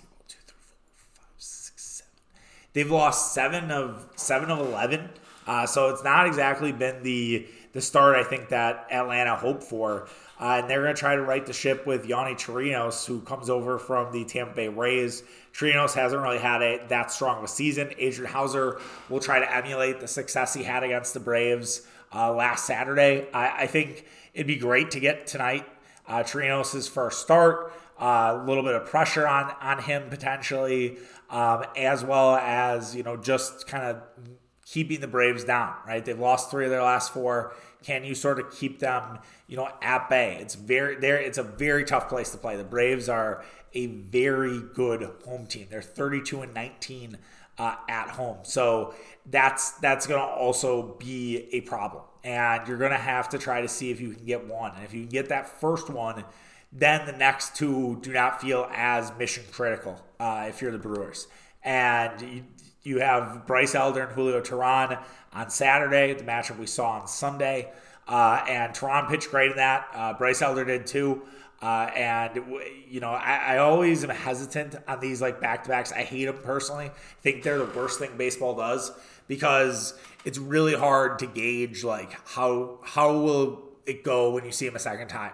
[2.77, 5.09] They've lost seven of seven of eleven,
[5.47, 10.07] uh, so it's not exactly been the the start I think that Atlanta hoped for.
[10.39, 13.49] Uh, and they're going to try to right the ship with Yonny Chirinos, who comes
[13.49, 15.23] over from the Tampa Bay Rays.
[15.55, 17.91] Chirinos hasn't really had a that strong of a season.
[17.97, 21.81] Adrian Houser will try to emulate the success he had against the Braves
[22.13, 23.25] uh, last Saturday.
[23.33, 25.65] I, I, think it'd be great to get tonight
[26.07, 27.73] uh, first start.
[27.99, 30.97] A little bit of pressure on on him potentially,
[31.29, 34.01] um, as well as you know just kind of
[34.65, 35.73] keeping the Braves down.
[35.85, 37.53] Right, they've lost three of their last four.
[37.83, 40.37] Can you sort of keep them, you know, at bay?
[40.41, 41.17] It's very there.
[41.17, 42.57] It's a very tough place to play.
[42.57, 45.67] The Braves are a very good home team.
[45.69, 47.17] They're 32 and 19
[47.57, 48.93] uh, at home, so
[49.25, 52.03] that's that's going to also be a problem.
[52.23, 54.73] And you're going to have to try to see if you can get one.
[54.75, 56.25] And if you can get that first one
[56.77, 61.27] then the next two do not feel as mission critical uh, if you're the Brewers.
[61.63, 62.43] And you,
[62.83, 67.71] you have Bryce Elder and Julio Teheran on Saturday, the matchup we saw on Sunday.
[68.07, 69.87] Uh, and Teheran pitched great in that.
[69.93, 71.23] Uh, Bryce Elder did too.
[71.61, 72.35] Uh, and
[72.87, 75.91] you know, I, I, always am hesitant on these like back to backs.
[75.91, 76.85] I hate them personally.
[76.85, 78.91] I think they're the worst thing baseball does
[79.27, 84.67] because it's really hard to gauge like how how will it go when you see
[84.67, 85.31] them a second time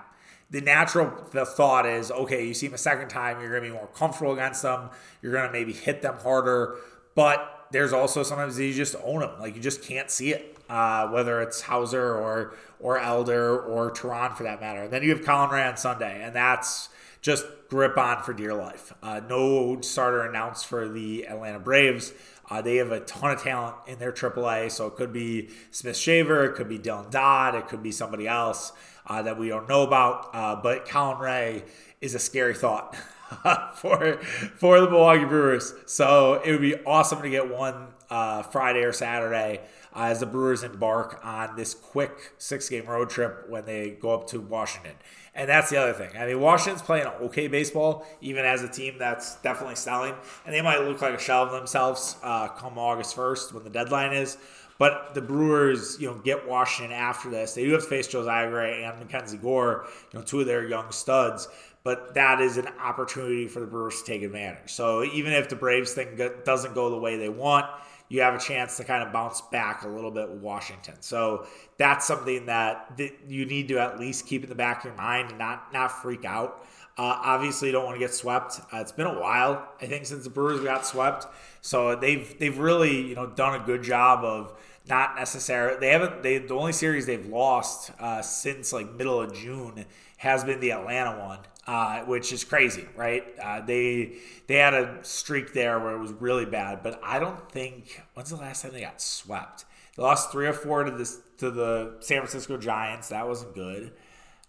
[0.54, 3.70] the natural the thought is okay you see them a second time you're going to
[3.70, 4.90] be more comfortable against them.
[5.22, 6.78] You're going to maybe hit them harder.
[7.16, 11.08] But there's also sometimes you just own them like you just can't see it uh,
[11.08, 14.84] whether it's Houser or or Elder or Teheran for that matter.
[14.84, 16.90] And then you have Colin Rea on Sunday and that's
[17.22, 18.94] just grip on for dear life.
[19.02, 22.14] Uh, no starter announced for the Atlanta Braves.
[22.50, 26.50] Uh, they have a ton of talent in their AAA, so it could be Smith-Shawver,
[26.50, 28.74] it could be Dylan Dodd, it could be somebody else
[29.08, 30.30] uh, that we don't know about.
[30.34, 31.64] Uh, but Colin Rea
[32.02, 32.96] is a scary thought
[33.76, 34.18] for
[34.58, 35.74] for the Milwaukee Brewers.
[35.86, 39.62] So it would be awesome to get one uh, Friday or Saturday
[39.96, 44.14] uh, as the Brewers embark on this quick six game road trip when they go
[44.14, 44.94] up to Washington.
[45.36, 46.12] And that's the other thing.
[46.16, 50.14] I mean, Washington's playing okay baseball, even as a team that's definitely selling.
[50.46, 53.72] And they might look like a shell of themselves uh, come August 1st when the
[53.72, 54.38] deadline is.
[54.80, 57.54] But the Brewers, you know, get Washington after this.
[57.54, 60.68] They do have to face Josiah Gray and Mackenzie Gore, you know, two of their
[60.68, 61.48] young studs.
[61.84, 64.72] But that is an opportunity for the Brewers to take advantage.
[64.72, 67.66] So even if the Braves thing doesn't go the way they want,
[68.10, 70.96] you have a chance to kind of bounce back a little bit with Washington.
[71.00, 74.96] So that's something that, you need to at least keep in the back of your
[74.96, 76.66] mind and not not freak out.
[76.98, 78.60] Uh, obviously, don't want to get swept.
[78.72, 81.26] Uh, it's been a while, I think, since the Brewers got swept.
[81.62, 84.54] So they've they've really you know done a good job of
[84.88, 89.34] not necessarily they haven't they the only series they've lost uh, since like middle of
[89.34, 89.86] June
[90.18, 93.24] has been the Atlanta one uh, which is crazy, right?
[93.42, 94.14] Uh, they
[94.48, 98.30] they had a streak there where it was really bad, but I don't think when's
[98.30, 99.66] the last time they got swept?
[99.96, 103.10] They lost three or four to this to the San Francisco Giants.
[103.10, 103.94] That wasn't good.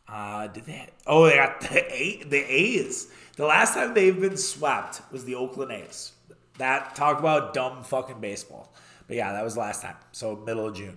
[0.08, 0.88] Uh, did they?
[1.06, 3.08] oh, they got the eight the A's.
[3.36, 6.12] The last time they've been swept was the Oakland A's.
[6.58, 8.72] That talk about dumb fucking baseball.
[9.06, 9.96] But yeah, that was last time.
[10.12, 10.96] So middle of June.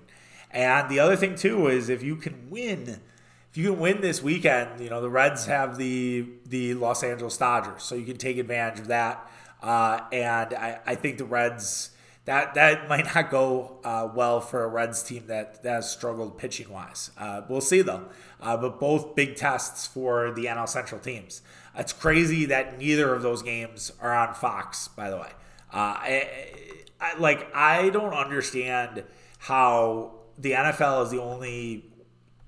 [0.51, 3.01] And the other thing too is if you can win
[3.49, 7.37] if you can win this weekend, you know the Reds have the the Los Angeles
[7.37, 9.29] Dodgers, so you can take advantage of that.
[9.61, 11.91] Uh, and I, I think the Reds
[12.27, 16.37] that that might not go uh, well for a Reds team that, that has struggled
[16.37, 17.09] pitching wise.
[17.17, 18.05] Uh, we'll see though.
[18.41, 21.41] Uh, but both big tests for the NL Central teams.
[21.75, 24.89] It's crazy that neither of those games are on Fox.
[24.89, 25.29] By the way,
[25.73, 26.29] uh, I,
[26.99, 29.05] I, like I don't understand
[29.39, 31.85] how the NFL is the only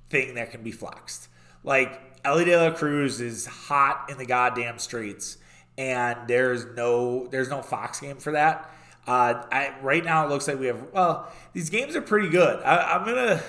[0.09, 1.29] thing that can be flexed.
[1.63, 5.37] Like Elly De La Cruz is hot in the goddamn streets,
[5.77, 8.69] and there's no there's no Fox game for that.
[9.09, 10.83] Uh, I, right now, it looks like we have.
[10.93, 12.61] Well, these games are pretty good.
[12.61, 13.41] I, I'm gonna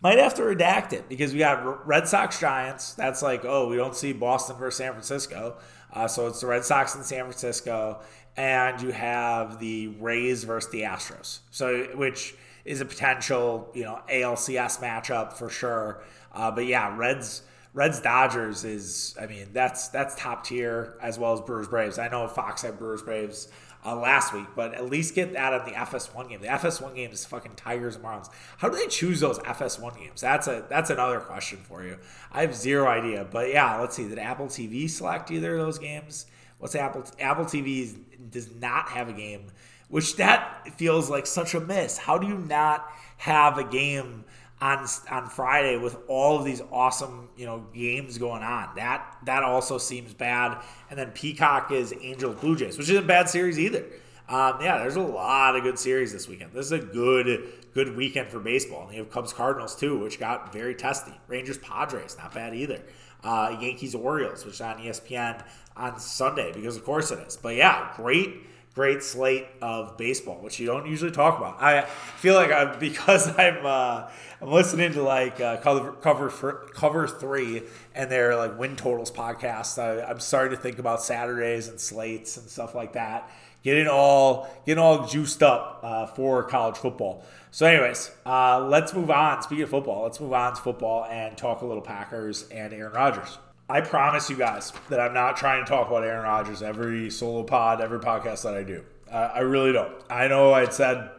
[0.00, 2.94] might have to redact it because we got Red Sox Giants.
[2.94, 5.56] That's like, oh, we don't see Boston versus San Francisco.
[5.92, 8.00] Uh, so it's the Red Sox in San Francisco,
[8.36, 11.40] and you have the Rays versus the Astros.
[11.52, 12.34] So which
[12.64, 16.02] is a potential, you know, ALCS matchup for sure.
[16.32, 21.34] Uh, but yeah, Reds Reds Dodgers is, I mean, that's that's top tier as well
[21.34, 22.00] as Brewers Braves.
[22.00, 23.46] I know Fox had Brewers Braves
[23.88, 26.40] uh, last week, but at least get that on the FS1 game.
[26.40, 28.28] The FS1 game is fucking Tigers and Marlins.
[28.58, 30.20] How do they choose those FS1 games?
[30.20, 31.98] That's a that's another question for you.
[32.32, 33.26] I have zero idea.
[33.30, 34.08] But yeah, let's see.
[34.08, 36.26] Did Apple TV select either of those games?
[36.58, 37.96] What's Apple Apple TV
[38.30, 39.46] does not have a game
[39.88, 41.98] which that feels like such a miss.
[41.98, 44.24] How do you not have a game
[44.60, 48.74] on on Friday with all of these awesome you know games going on?
[48.76, 50.62] That that also seems bad.
[50.90, 53.84] And then Peacock is Angels Blue Jays, which isn't a bad series either.
[54.28, 56.52] Um, yeah, there's a lot of good series this weekend.
[56.52, 58.86] This is a good good weekend for baseball.
[58.86, 61.12] And you have Cubs Cardinals too, which got very testy.
[61.28, 62.82] Rangers Padres, not bad either.
[63.24, 65.44] Uh, Yankees Orioles, which is on ESPN
[65.76, 67.36] on Sunday because of course it is.
[67.36, 68.42] But yeah, great
[68.74, 71.60] great slate of baseball, which you don't usually talk about.
[71.60, 74.08] I feel like I'm, because I'm uh,
[74.40, 77.62] I'm listening to like uh, cover cover cover three
[77.94, 79.78] and their like win totals podcast.
[79.82, 83.30] I, I'm starting to think about Saturdays and slates and stuff like that.
[83.64, 87.24] Getting all getting all juiced up uh, for college football.
[87.50, 89.42] So, anyways, uh, let's move on.
[89.42, 92.92] Speaking of football, let's move on to football and talk a little Packers and Aaron
[92.92, 93.38] Rodgers.
[93.68, 97.42] I promise you guys that I'm not trying to talk about Aaron Rodgers every solo
[97.42, 98.82] pod, every podcast that I do.
[99.10, 99.92] Uh, I really don't.
[100.08, 101.10] I know I said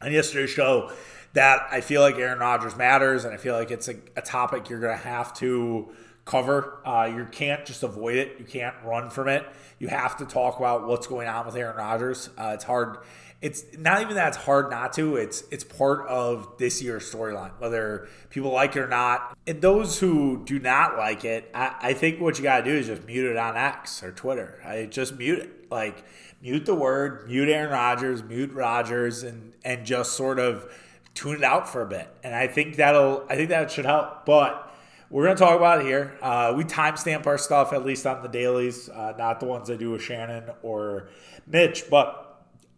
[0.00, 0.92] on yesterday's show
[1.32, 4.68] that I feel like Aaron Rodgers matters, and I feel like it's a, a topic
[4.70, 5.88] you're going to have to
[6.24, 6.78] cover.
[6.86, 8.36] Uh, you can't just avoid it.
[8.38, 9.44] You can't run from it.
[9.78, 12.30] You have to talk about what's going on with Aaron Rodgers.
[12.38, 12.98] Uh, it's hard
[13.42, 15.16] it's not even that it's hard not to.
[15.16, 19.36] It's it's part of this year's storyline, whether people like it or not.
[19.46, 22.86] And those who do not like it, I, I think what you gotta do is
[22.86, 24.60] just mute it on X or Twitter.
[24.64, 25.70] I just mute it.
[25.70, 26.04] Like
[26.42, 30.70] mute the word, mute Aaron Rodgers, mute Rodgers, and and just sort of
[31.14, 32.08] tune it out for a bit.
[32.22, 34.26] And I think that'll I think that should help.
[34.26, 34.66] But
[35.08, 36.16] we're going to talk about it here.
[36.22, 39.74] Uh, we timestamp our stuff, at least on the dailies, uh, not the ones I
[39.74, 41.08] do with Shannon or
[41.48, 41.90] Mitch.
[41.90, 42.29] But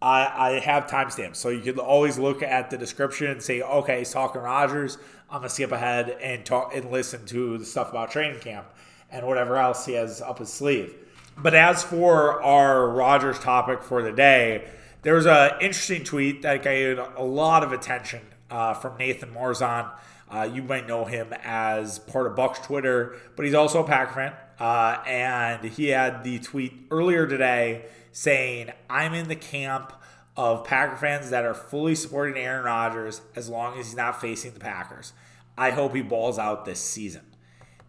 [0.03, 1.37] I, I have timestamps.
[1.37, 4.99] So you can always look at the description and say, okay, he's talking Rodgers.
[5.31, 8.67] I'm gonna skip ahead and talk and listen to the stuff about training camp
[9.11, 10.95] and whatever else he has up his sleeve.
[11.39, 14.69] But as for our Rodgers topic for the day,
[15.03, 19.89] there was an interesting tweet that got a lot of attention uh, from Nathan Marzan.
[20.29, 24.15] Uh, you might know him as part of Bucks Twitter, but he's also a Packer
[24.15, 24.33] fan.
[24.59, 29.93] Uh, and he had the tweet earlier today saying, I'm in the camp
[30.37, 34.53] of Packer fans that are fully supporting Aaron Rodgers as long as he's not facing
[34.53, 35.13] the Packers.
[35.59, 37.23] I hope he balls out this season.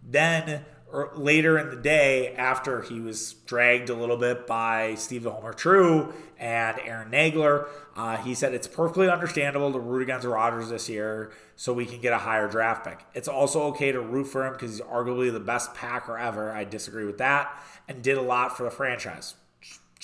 [0.06, 5.24] Then er, later in the day, after he was dragged a little bit by Steve
[5.24, 10.70] Homer True and Aaron Nagler, uh, he said it's perfectly understandable to root against Rodgers
[10.70, 13.00] this year so we can get a higher draft pick.
[13.14, 16.52] It's also okay to root for him because he's arguably the best Packer ever.
[16.52, 19.36] I disagree with that and did a lot for the franchise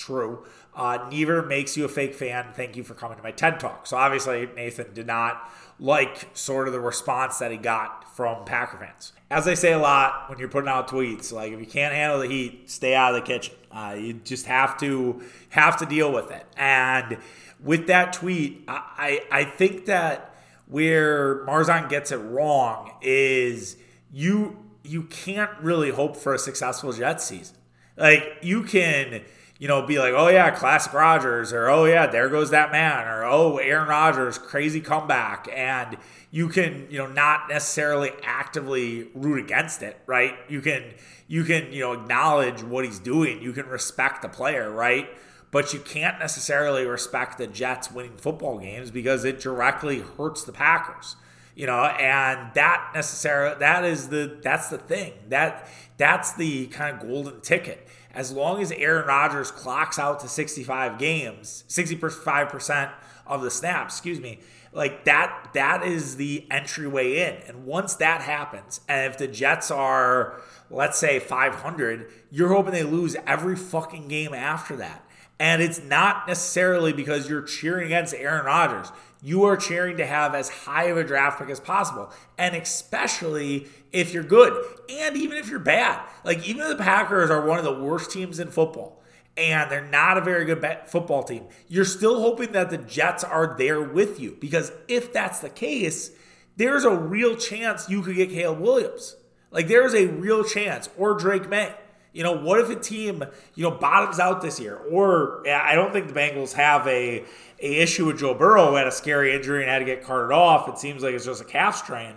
[0.00, 0.44] true.
[0.74, 2.52] Uh, neither makes you a fake fan.
[2.54, 3.86] Thank you for coming to my TED Talk.
[3.86, 8.78] So obviously, Nathan did not like sort of the response that he got from Packer
[8.78, 9.12] fans.
[9.30, 12.18] As I say a lot when you're putting out tweets, like if you can't handle
[12.18, 13.54] the heat, stay out of the kitchen.
[13.70, 16.46] Uh, you just have to have to deal with it.
[16.56, 17.18] And
[17.62, 20.34] with that tweet, I, I, I think that
[20.66, 23.76] where Marzan gets it wrong is
[24.12, 27.56] you you can't really hope for a successful Jets season.
[27.96, 29.22] Like you can
[29.60, 33.06] you know, be like, oh yeah, classic Rodgers, or oh yeah, there goes that man,
[33.06, 35.48] or oh, Aaron Rodgers, crazy comeback.
[35.54, 35.98] And
[36.30, 40.34] you can, you know, not necessarily actively root against it, right?
[40.48, 40.82] You can,
[41.28, 43.42] you can, you know, acknowledge what he's doing.
[43.42, 45.10] You can respect the player, right?
[45.50, 50.52] But you can't necessarily respect the Jets winning football games because it directly hurts the
[50.52, 51.16] Packers
[51.56, 56.96] you know and that necessarily that is the that's the thing that that's the kind
[56.96, 62.92] of golden ticket as long as Aaron Rodgers clocks out to 65 games, 65%
[63.26, 64.40] of the snaps, excuse me,
[64.72, 67.48] like that that is the entryway in.
[67.48, 72.84] And once that happens, and if the Jets are let's say 500, you're hoping they
[72.84, 75.04] lose every fucking game after that.
[75.38, 80.34] And it's not necessarily because you're cheering against Aaron Rodgers you are cheering to have
[80.34, 82.10] as high of a draft pick as possible.
[82.38, 86.00] And especially if you're good and even if you're bad.
[86.24, 89.02] Like, even if the Packers are one of the worst teams in football
[89.36, 93.54] and they're not a very good football team, you're still hoping that the Jets are
[93.58, 94.36] there with you.
[94.40, 96.10] Because if that's the case,
[96.56, 99.16] there's a real chance you could get Caleb Williams.
[99.50, 101.74] Like, there's a real chance, or Drake Maye.
[102.12, 103.22] You know, what if a team,
[103.54, 104.76] you know, bottoms out this year?
[104.76, 107.24] Or I don't think the Bengals have a
[107.62, 110.32] a issue with Joe Burrow who had a scary injury and had to get carted
[110.32, 110.68] off.
[110.68, 112.14] It seems like it's just a calf strain.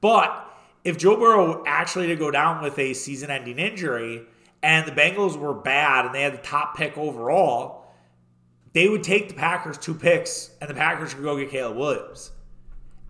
[0.00, 0.46] But
[0.84, 4.22] if Joe Burrow actually did go down with a season ending injury
[4.62, 7.86] and the Bengals were bad and they had the top pick overall,
[8.72, 12.32] they would take the Packers two picks and the Packers could go get Caleb Williams.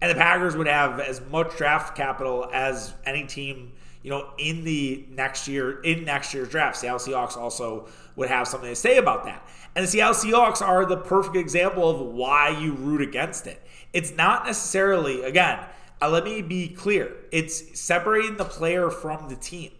[0.01, 4.65] And the Packers would have as much draft capital as any team, you know, in
[4.65, 6.77] the next year, in next year's draft.
[6.77, 9.47] Seattle Seahawks also would have something to say about that.
[9.75, 13.63] And the Seattle Seahawks are the perfect example of why you root against it.
[13.93, 15.61] It's not necessarily, again,
[16.03, 19.73] uh, let me be clear, it's separating the player from the team.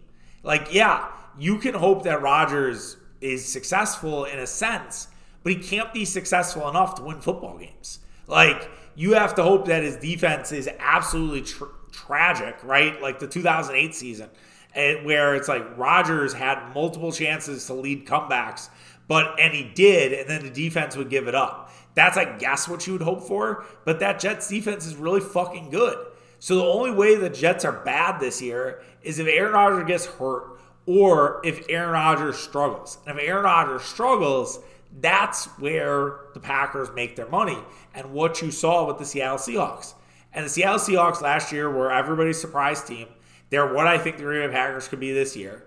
[0.43, 1.07] Like, yeah,
[1.37, 5.07] you can hope that Rodgers is successful in a sense,
[5.43, 7.99] but he can't be successful enough to win football games.
[8.27, 13.01] Like, you have to hope that his defense is absolutely tr- tragic, right?
[13.01, 14.29] Like the 2008 season,
[14.73, 18.69] where it's like Rodgers had multiple chances to lead comebacks,
[19.07, 21.71] but and he did, and then the defense would give it up.
[21.93, 23.65] That's, I guess, what you would hope for.
[23.85, 25.97] But that Jets defense is really fucking good.
[26.39, 30.05] So the only way the Jets are bad this year is if Aaron Rodgers gets
[30.05, 32.97] hurt or if Aaron Rodgers struggles.
[33.05, 34.59] And if Aaron Rodgers struggles,
[34.99, 37.57] that's where the Packers make their money
[37.93, 39.93] and what you saw with the Seattle Seahawks.
[40.33, 43.07] And the Seattle Seahawks last year were everybody's surprise team.
[43.49, 45.65] They're what I think the Green Bay Packers could be this year.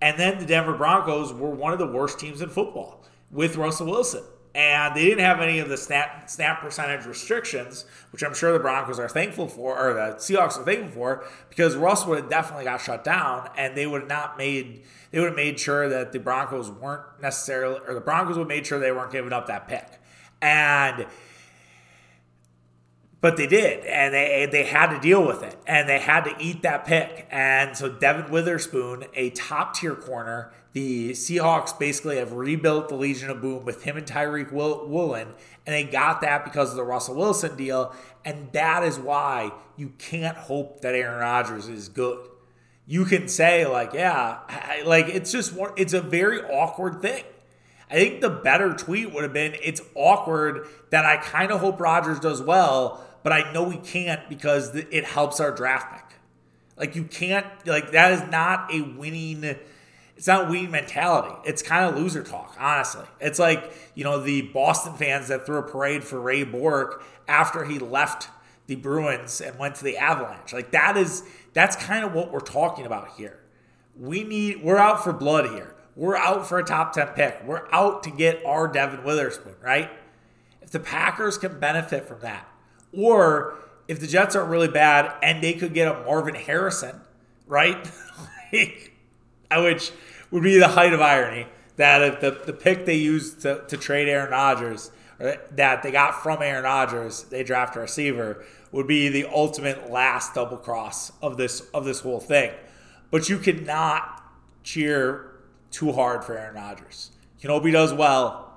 [0.00, 3.86] And then the Denver Broncos were one of the worst teams in football with Russell
[3.86, 8.52] Wilson and they didn't have any of the snap snap percentage restrictions, which I'm sure
[8.52, 12.30] the Broncos are thankful for, or the Seahawks are thankful for, because Russell would have
[12.30, 15.88] definitely got shut down, and they would have not made they would have made sure
[15.88, 19.32] that the Broncos weren't necessarily, or the Broncos would have made sure they weren't giving
[19.32, 19.86] up that pick,
[20.40, 21.06] and
[23.22, 26.34] but they did, and they they had to deal with it, and they had to
[26.38, 32.32] eat that pick, and so Devon Witherspoon, a top tier corner the Seahawks basically have
[32.32, 35.28] rebuilt the Legion of Boom with him and Tariq Woolen,
[35.66, 37.94] and they got that because of the Russell Wilson deal.
[38.24, 42.26] And that is why you can't hope that Aaron Rodgers is good.
[42.86, 44.38] You can say, like, yeah,
[44.84, 47.24] like it's just one, it's a very awkward thing.
[47.90, 51.78] I think the better tweet would have been it's awkward that I kind of hope
[51.78, 56.18] Rodgers does well, but I know we can't because it helps our draft pick.
[56.76, 59.56] Like, you can't, like, that is not a winning
[60.14, 61.34] it's not a winning mentality.
[61.44, 63.06] It's kind of loser talk, honestly.
[63.20, 67.64] It's like, you know, the Boston fans that threw a parade for Ray Bourque after
[67.64, 68.28] he left
[68.66, 70.52] the Bruins and went to the Avalanche.
[70.52, 73.40] Like that is that's kind of what we're talking about here.
[73.98, 75.74] We need we're out for blood here.
[75.94, 77.42] We're out for a top 10 pick.
[77.44, 79.90] We're out to get our Devon Witherspoon, right?
[80.62, 82.48] If the Packers can benefit from that,
[82.96, 83.54] or
[83.88, 87.00] if the Jets aren't really bad and they could get a Marvin Harrison,
[87.46, 87.90] right?
[88.52, 88.92] like,
[89.50, 89.92] uh, which
[90.30, 93.76] would be the height of irony that if the, the pick they used to, to
[93.76, 98.86] trade Aaron Rodgers, or that they got from Aaron Rodgers, they draft a receiver, would
[98.86, 102.52] be the ultimate last double cross of this of this whole thing.
[103.10, 104.22] But you cannot
[104.62, 105.32] cheer
[105.70, 107.10] too hard for Aaron Rodgers.
[107.40, 108.54] You know he does well,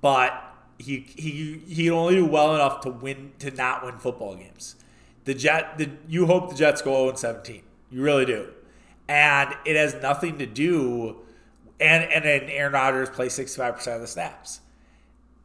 [0.00, 0.47] but
[0.78, 4.76] he he he only do well enough to win to not win football games.
[5.24, 7.62] The Jet the, you hope the Jets go 0 17.
[7.90, 8.48] You really do
[9.08, 11.16] and it has nothing to do.
[11.80, 14.60] And and then Aaron Rodgers plays sixty five percent of the snaps.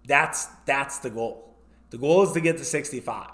[0.06, 1.56] That's that's the goal.
[1.92, 3.30] The goal is to get to sixty five.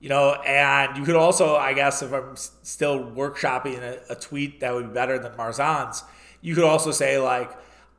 [0.00, 4.60] You know, and you could also, I guess, if I'm still workshopping a, a tweet
[4.60, 6.04] that would be better than Marzan's,
[6.42, 7.50] you could also say like,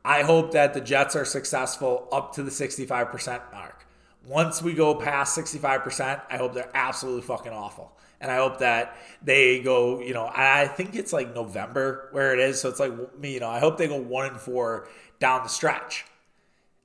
[0.06, 3.86] I hope that the Jets are successful up to the 65% mark.
[4.26, 8.96] Once we go past 65%, I hope they're absolutely fucking awful and I hope that
[9.22, 10.00] they go.
[10.00, 13.40] You know, I think it's like November where it is, so it's like me, you
[13.40, 14.88] know, I hope they go one and four
[15.18, 16.04] down the stretch.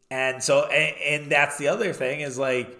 [0.09, 2.77] And so, and, and that's the other thing is like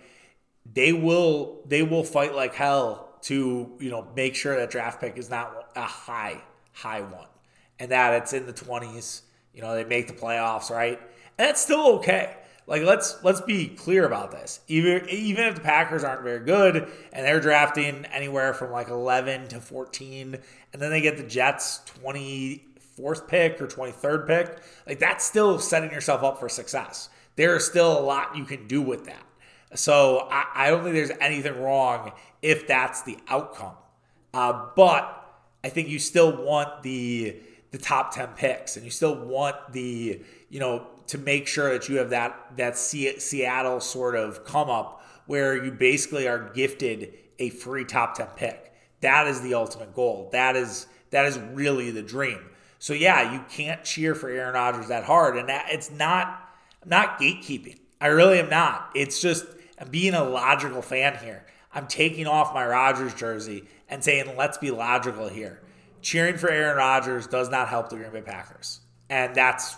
[0.71, 5.17] they will they will fight like hell to you know make sure that draft pick
[5.17, 6.41] is not a high
[6.73, 7.27] high one,
[7.79, 9.23] and that it's in the twenties.
[9.53, 10.99] You know, they make the playoffs, right?
[11.37, 12.35] And that's still okay.
[12.67, 14.61] Like let's let's be clear about this.
[14.67, 19.49] Even even if the Packers aren't very good and they're drafting anywhere from like 11
[19.49, 20.37] to 14
[20.71, 25.91] and then they get the Jets 24th pick or 23rd pick, like that's still setting
[25.91, 27.09] yourself up for success.
[27.35, 29.23] There is still a lot you can do with that.
[29.73, 33.75] So I, I don't think there's anything wrong if that's the outcome.
[34.33, 35.17] Uh, but
[35.63, 37.37] I think you still want the
[37.71, 41.89] the top 10 picks and you still want the, you know, to make sure that
[41.89, 47.49] you have that that Seattle sort of come up where you basically are gifted a
[47.49, 48.73] free top 10 pick.
[49.01, 50.29] That is the ultimate goal.
[50.31, 52.39] That is that is really the dream.
[52.79, 56.49] So yeah, you can't cheer for Aaron Rodgers that hard and that it's not
[56.83, 57.79] I'm not gatekeeping.
[57.99, 58.91] I really am not.
[58.95, 59.45] It's just
[59.79, 61.45] I'm being a logical fan here.
[61.73, 65.61] I'm taking off my Rodgers jersey and saying let's be logical here.
[66.01, 68.81] Cheering for Aaron Rodgers does not help the Green Bay Packers.
[69.09, 69.75] And that's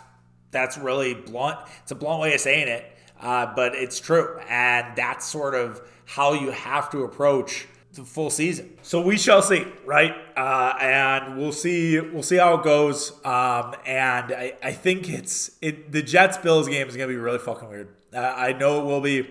[0.52, 1.60] that's really blunt.
[1.82, 2.86] It's a blunt way of saying it,
[3.20, 4.40] uh, but it's true.
[4.48, 8.78] And that's sort of how you have to approach the full season.
[8.82, 10.16] So we shall see, right?
[10.36, 12.00] Uh, and we'll see.
[12.00, 13.12] We'll see how it goes.
[13.24, 15.92] Um, and I, I think it's it.
[15.92, 17.90] The Jets Bills game is gonna be really fucking weird.
[18.14, 19.30] Uh, I know it will be.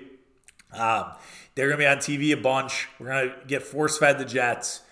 [0.72, 1.12] Um,
[1.54, 2.88] they're gonna be on TV a bunch.
[2.98, 4.82] We're gonna get force fed the Jets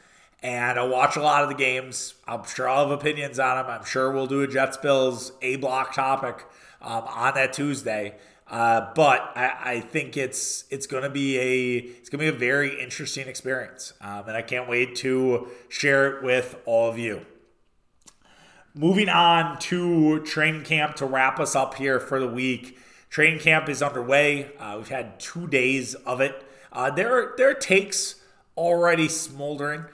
[0.42, 2.14] and I watch a lot of the games.
[2.26, 3.66] I'm sure I'll have opinions on them.
[3.66, 6.46] I'm sure we'll do a Jets Bills A block topic
[6.80, 8.16] um, on that Tuesday.
[8.48, 12.36] Uh, but I, I, think it's it's going to be a it's going to be
[12.36, 16.98] a very interesting experience, um, and I can't wait to share it with all of
[16.98, 17.24] you.
[18.74, 22.76] Moving on to training camp to wrap us up here for the week.
[23.08, 24.50] Training camp is underway.
[24.58, 26.44] Uh, we've had two days of it.
[26.72, 28.16] Uh, there, there are takes
[28.56, 29.84] already smoldering.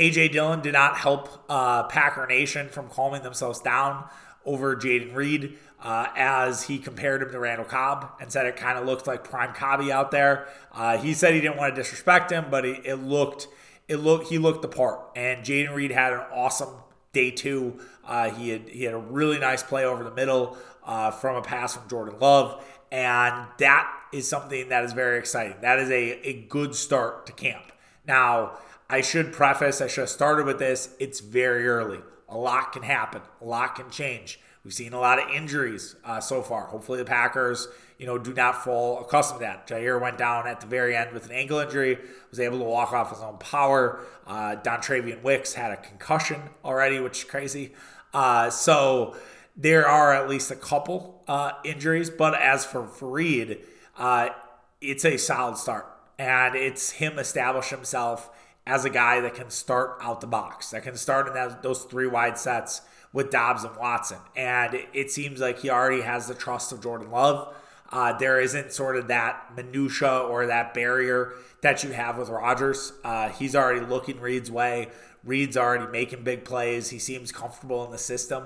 [0.00, 4.08] AJ Dillon did not help uh, Packer Nation from calming themselves down
[4.46, 8.78] over Jayden Reed uh, as he compared him to Randall Cobb and said it kind
[8.78, 10.48] of looked like prime Cobby out there.
[10.72, 13.46] Uh, he said he didn't want to disrespect him, but it, it looked
[13.88, 15.00] it looked he looked the part.
[15.14, 16.70] And Jayden Reed had an awesome
[17.12, 17.78] day two.
[18.02, 21.42] Uh, he had he had a really nice play over the middle uh, from a
[21.42, 25.56] pass from Jordan Love, and that is something that is very exciting.
[25.60, 27.64] That is a, a good start to camp.
[28.06, 28.58] Now,
[28.90, 30.94] I should preface, I should have started with this.
[30.98, 32.00] It's very early.
[32.28, 33.22] A lot can happen.
[33.40, 34.40] A lot can change.
[34.64, 36.66] We've seen a lot of injuries uh, so far.
[36.66, 37.68] Hopefully, the Packers,
[37.98, 39.66] you know, do not fall accustomed to that.
[39.68, 41.98] Jaire went down at the very end with an ankle injury,
[42.30, 44.00] was able to walk off his own power.
[44.26, 47.72] Uh, Dontayvion Wicks had a concussion already, which is crazy.
[48.12, 49.16] Uh, so
[49.56, 52.10] there are at least a couple uh, injuries.
[52.10, 53.60] But as for Fareed,
[53.96, 54.30] uh,
[54.80, 55.86] it's a solid start,
[56.18, 58.30] and it's him establish himself
[58.66, 61.84] as a guy that can start out the box, that can start in that, those
[61.84, 62.82] three wide sets
[63.12, 64.18] with Dobbs and Watson.
[64.36, 67.54] And it seems like he already has the trust of Jordan Love.
[67.90, 71.32] Uh, there isn't sort of that minutia or that barrier
[71.62, 72.92] that you have with Rodgers.
[73.02, 74.88] Uh, he's already looking Reed's way.
[75.24, 76.90] Reed's already making big plays.
[76.90, 78.44] He seems comfortable in the system,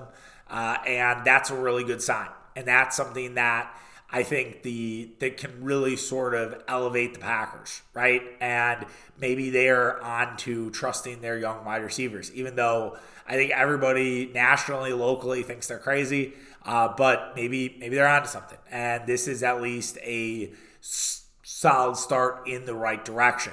[0.49, 2.29] uh, and that's a really good sign.
[2.55, 3.71] And that's something that
[4.15, 8.21] I think the that can really sort of elevate the Packers, right?
[8.39, 8.85] And
[9.19, 12.97] maybe they're on to trusting their young wide receivers, even though
[13.27, 16.31] I think everybody nationally, locally thinks they're crazy.
[16.63, 20.49] Uh, but maybe maybe they're onto something, and this is at least a
[20.81, 23.51] s- solid start in the right direction.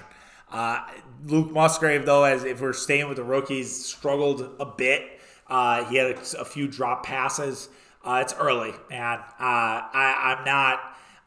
[0.49, 0.81] Uh,
[1.25, 5.19] Luke Musgrave, though, as if we're staying with the rookies, struggled a bit.
[5.49, 7.69] Uh, he had a, a, few drop passes.
[8.05, 9.19] Uh, it's early, man.
[9.19, 10.81] uh, I, I'm not.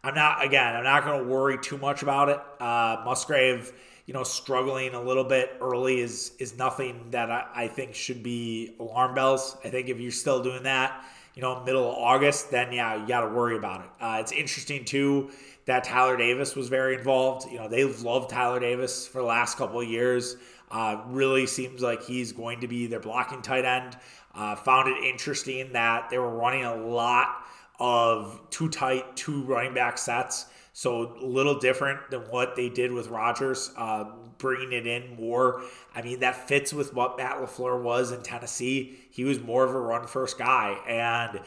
[0.03, 0.43] I'm not.
[0.43, 2.39] Again, I'm not going to worry too much about it.
[2.59, 3.73] Uh, Musgrave
[4.05, 8.21] you know, struggling a little bit early is is nothing that I, I think should
[8.21, 9.57] be alarm bells.
[9.63, 11.03] I think if you're still doing that,
[11.33, 13.89] you know, middle of August, then yeah, you got to worry about it.
[13.99, 15.31] Uh, it's interesting too
[15.65, 17.51] that Tyler Davis was very involved.
[17.51, 20.37] You know, they've loved Tyler Davis for the last couple of years.
[20.69, 23.97] Uh, really seems like he's going to be their blocking tight end.
[24.35, 27.45] Uh, found it interesting that they were running a lot
[27.79, 30.47] of two tight, two running back sets.
[30.73, 34.05] So a little different than what they did with Rodgers, uh,
[34.37, 35.61] bringing it in more.
[35.95, 38.97] I mean, that fits with what Matt LaFleur was in Tennessee.
[39.09, 40.77] He was more of a run first guy.
[40.85, 41.39] And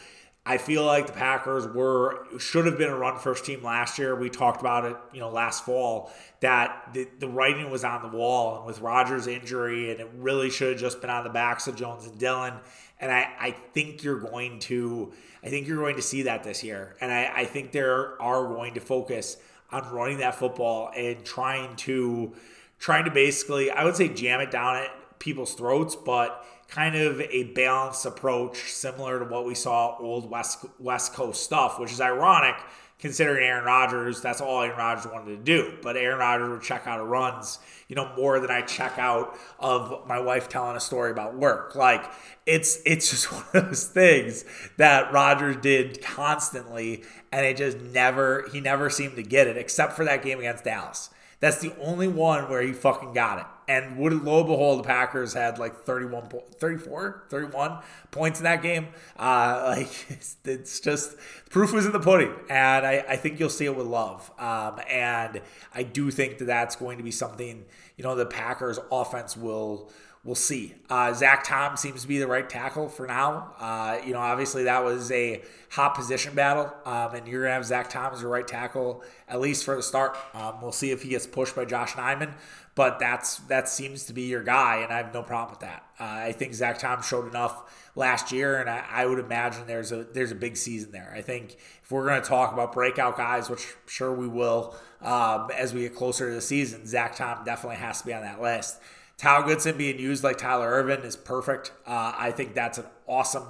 [0.49, 4.17] I feel like the Packers were should have been a run first team last year.
[4.17, 8.17] We talked about it, you know, last fall that the, the writing was on the
[8.17, 11.67] wall and with Rodgers' injury, and it really should have just been on the backs
[11.67, 12.55] of Jones and Dillon.
[12.99, 16.65] And I, I think you're going to I think you're going to see that this
[16.65, 16.97] year.
[17.03, 19.37] And I, I think they are going to focus
[19.71, 22.33] on running that football and trying to
[22.79, 27.21] trying to basically I would say jam it down at people's throats, but kind of
[27.21, 32.01] a balanced approach similar to what we saw old West West Coast stuff, which is
[32.01, 32.57] ironic
[32.99, 35.79] considering Aaron Rodgers, that's all Aaron Rodgers wanted to do.
[35.83, 39.39] But Aaron Rodgers would check out of runs, you know, more than I check out
[39.59, 41.75] of my wife telling a story about work.
[41.75, 42.11] Like
[42.47, 44.45] it's it's just one of those things
[44.77, 49.93] that Rodgers did constantly, and it just never he never seemed to get it, except
[49.95, 51.11] for that game against Dallas.
[51.41, 53.47] That's the only one where he fucking got it.
[53.69, 57.79] And would lo and behold, the Packers had like 31, 34, 31
[58.11, 58.89] points in that game.
[59.17, 61.17] Uh, like it's, it's, just
[61.51, 64.33] proof was in the pudding, and I, I think you'll see it with love.
[64.39, 65.43] Um, and
[65.75, 67.67] I do think that that's going to be something
[67.97, 69.91] you know the Packers offense will
[70.29, 70.75] we'll see.
[70.91, 73.55] Uh, Zach Tom seems to be the right tackle for now.
[73.59, 77.65] Uh, you know, obviously that was a hot position battle, um, and you're gonna have
[77.65, 80.19] Zach Tom as your right tackle at least for the start.
[80.35, 82.35] Um, we'll see if he gets pushed by Josh Nijman,
[82.75, 85.83] but that's that seems to be your guy, and I have no problem with that.
[85.99, 89.93] Uh, I think Zach Tom showed enough last year, and I, I, would imagine there's
[89.93, 91.11] a there's a big season there.
[91.17, 95.51] I think if we're going to talk about breakout guys, which sure we will um,
[95.57, 98.43] as we get closer to the season, Zach Tom definitely has to be on that
[98.43, 98.79] list.
[99.19, 101.73] Tyler Goodson being used like Tyler Ervin is perfect.
[101.87, 103.45] Uh, I think that's an awesome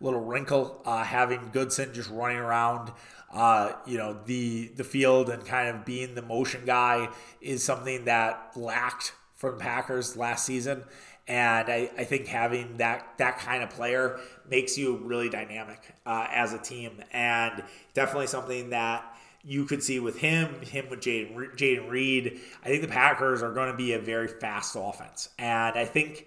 [0.00, 2.92] little wrinkle uh, having Goodson just running around.
[3.32, 7.08] Uh, you know the the field and kind of being the motion guy
[7.40, 10.84] is something that lacked from the Packers last season,
[11.28, 14.18] And I, I think having that that kind of player
[14.50, 17.62] makes you really dynamic uh, as a team, and
[17.94, 19.11] definitely something that
[19.44, 22.40] you could see with him, him with Jayden Reed.
[22.62, 26.26] I think the Packers are going to be a very fast offense, and I think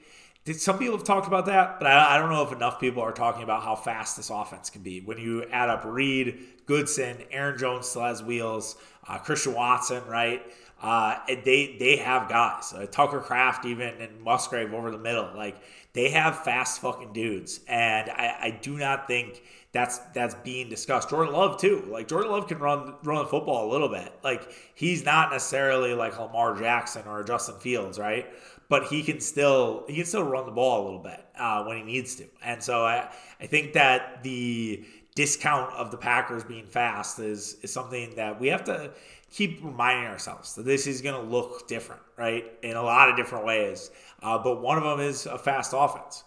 [0.54, 3.12] some people have talked about that, but I, I, don't know if enough people are
[3.12, 5.02] talking about how fast this offense can be.
[5.02, 6.38] When you add up Reed,
[6.68, 8.76] Goodson, Aaron Jones still has wheels,
[9.08, 10.44] uh, Christian Watson, right?
[10.84, 15.32] Uh, they they have guys, uh, Tucker Kraft even and Musgrave over the middle.
[15.36, 15.58] Like
[15.96, 19.42] they have fast fucking dudes, and I, I do not think
[19.72, 21.10] that's that's being discussed.
[21.10, 21.88] Jordan Love too.
[21.90, 24.12] Like Jordan Love can run run the football a little bit.
[24.22, 28.28] Like he's not necessarily like Lamar Jackson or Justin Fields, right?
[28.68, 31.78] But he can still he can still run the ball a little bit uh, when
[31.78, 32.26] he needs to.
[32.44, 34.86] And so I I think that the
[35.16, 38.92] discount of the Packers being fast is is something that we have to
[39.32, 42.46] keep reminding ourselves that this is going to look different, right?
[42.62, 43.92] In a lot of different ways.
[44.22, 46.24] Uh, but one of them is a fast offense.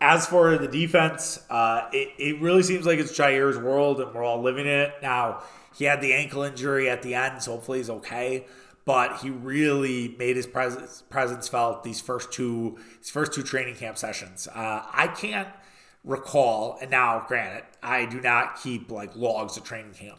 [0.00, 4.24] As for the defense, uh, it, it really seems like it's Jaire's world and we're
[4.24, 4.94] all living in it.
[5.00, 5.42] Now,
[5.74, 8.46] he had the ankle injury at the end, so hopefully he's okay.
[8.84, 13.76] But he really made his presence presence felt these first two these first two training
[13.76, 14.48] camp sessions.
[14.48, 15.48] Uh, I can't
[16.04, 20.18] recall, and now granted, I do not keep like logs of training camp,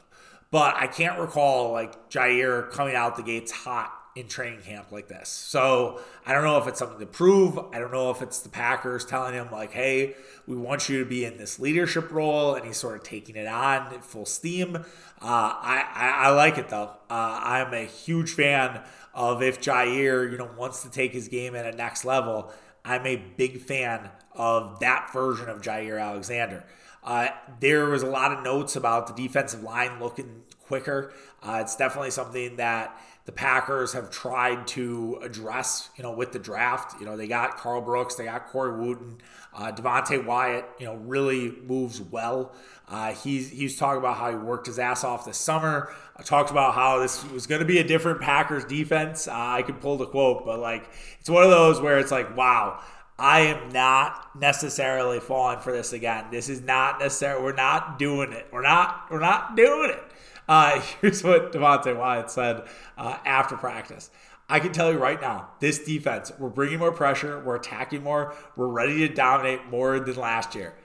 [0.52, 5.08] but I can't recall like Jaire coming out the gates hot in training camp like
[5.08, 5.28] this.
[5.28, 7.58] So I don't know if it's something to prove.
[7.74, 10.16] I don't know if it's the Packers telling him, like, hey,
[10.46, 13.48] we want you to be in this leadership role, and he's sort of taking it
[13.48, 14.76] on full steam.
[14.76, 14.82] Uh,
[15.22, 16.92] I, I, I, like it though.
[17.10, 18.82] Uh, I'm a huge fan
[19.14, 22.52] of if Jaire, you know, wants to take his game at a next level.
[22.86, 26.66] I'm a big fan of that version of Jaire Alexander.
[27.04, 27.28] Uh,
[27.60, 31.14] there was a lot of notes about the defensive line looking quicker.
[31.42, 36.40] Uh, it's definitely something that the Packers have tried to address, you know, with the
[36.40, 37.00] draft.
[37.00, 39.20] You know, they got Karl Brooks, they got Corey Wootton,
[39.54, 40.66] uh, Devonte Wyatt.
[40.80, 42.54] You know, really moves well.
[42.88, 45.94] Uh, he's he's talking about how he worked his ass off this summer.
[46.18, 49.28] I talked about how this was going to be a different Packers defense.
[49.28, 52.36] Uh, I could pull the quote, but like it's one of those where it's like,
[52.36, 52.82] wow.
[53.18, 56.26] I am not necessarily falling for this again.
[56.32, 57.43] This is not necessarily.
[57.43, 58.47] We're not doing it.
[58.51, 59.07] We're not.
[59.09, 60.03] We're not doing it.
[60.47, 62.64] Uh, here's what Devonte Wyatt said
[62.97, 64.09] uh, after practice.
[64.49, 68.36] I can tell you right now, this defense, we're bringing more pressure, we're attacking more,
[68.57, 70.76] we're ready to dominate more than last year.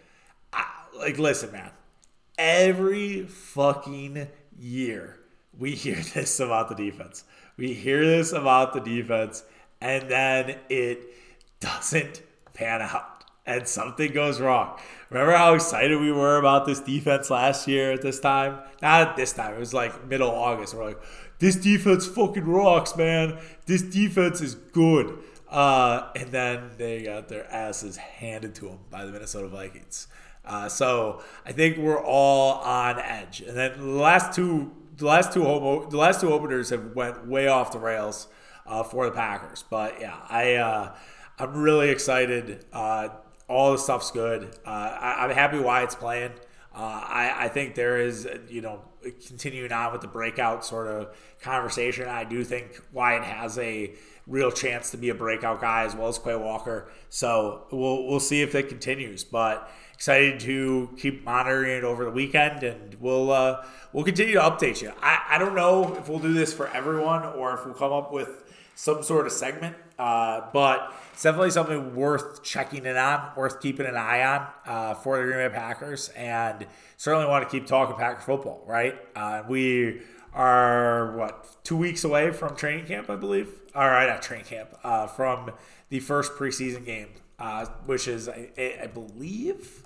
[0.52, 0.64] I,
[0.96, 1.70] like, listen, man,
[2.38, 5.18] every fucking year
[5.58, 7.24] we hear this about the defense.
[7.56, 9.42] We hear this about the defense,
[9.80, 11.08] and then it
[11.60, 12.22] doesn't
[12.54, 14.78] pan out, and something goes wrong.
[15.10, 18.58] Remember how excited we were about this defense last year at this time?
[18.82, 19.54] Not at this time.
[19.54, 20.74] It was like middle August.
[20.74, 21.00] We're like,
[21.38, 23.38] this defense fucking rocks, man.
[23.66, 25.18] This defense is good.
[25.48, 30.08] Uh, and then they got their asses handed to them by the Minnesota Vikings.
[30.44, 33.40] Uh, so I think we're all on edge.
[33.40, 37.26] And then the last two, the last two home, the last two openers have went
[37.26, 38.28] way off the rails
[38.66, 39.64] uh, for the Packers.
[39.68, 40.94] But yeah, I uh,
[41.38, 42.64] I'm really excited.
[42.72, 43.08] Uh,
[43.48, 44.56] all the stuff's good.
[44.66, 46.32] Uh, I, am happy Wyatt's playing.
[46.74, 48.82] Uh, I, I think there is, you know,
[49.26, 52.08] continuing on with the breakout sort of conversation.
[52.08, 53.94] I do think Wyatt has a
[54.26, 56.90] real chance to be a breakout guy as well as Quay Walker.
[57.08, 59.24] So we'll we'll see if it continues.
[59.24, 64.40] But excited to keep monitoring it over the weekend, and we'll uh, we'll continue to
[64.40, 64.92] update you.
[65.00, 68.12] I, I don't know if we'll do this for everyone or if we'll come up
[68.12, 73.60] with some sort of segment, uh, but it's definitely something worth checking in on, worth
[73.60, 77.66] keeping an eye on uh, for the Green Bay Packers, and certainly want to keep
[77.66, 78.62] talking Packer football.
[78.66, 78.94] Right?
[79.16, 83.48] Uh, we are what two weeks away from training camp, I believe.
[83.74, 85.50] All right, not training camp, uh, from
[85.88, 88.50] the first preseason game, uh, which is I,
[88.82, 89.82] I believe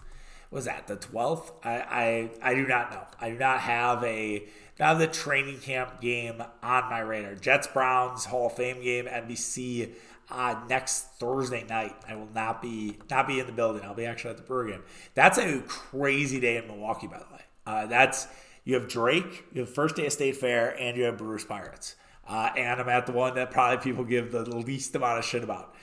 [0.53, 4.47] was that the 12th I, I i do not know i do not have a
[4.79, 9.91] not the training camp game on my radar jets browns hall of fame game nbc
[10.31, 11.95] uh, next Thursday night.
[12.09, 13.83] I will not be not be in the building.
[13.83, 14.83] I'll be actually at the Brewer game.
[15.15, 17.43] That's a crazy day in Milwaukee, by the way.
[17.67, 18.29] Uh, that's
[18.65, 21.97] you have Drake, you have first day of State Fair, and you have Brewers Pirates.
[22.27, 25.43] Uh, and I'm at the one that probably people give the least amount of shit
[25.43, 25.75] about.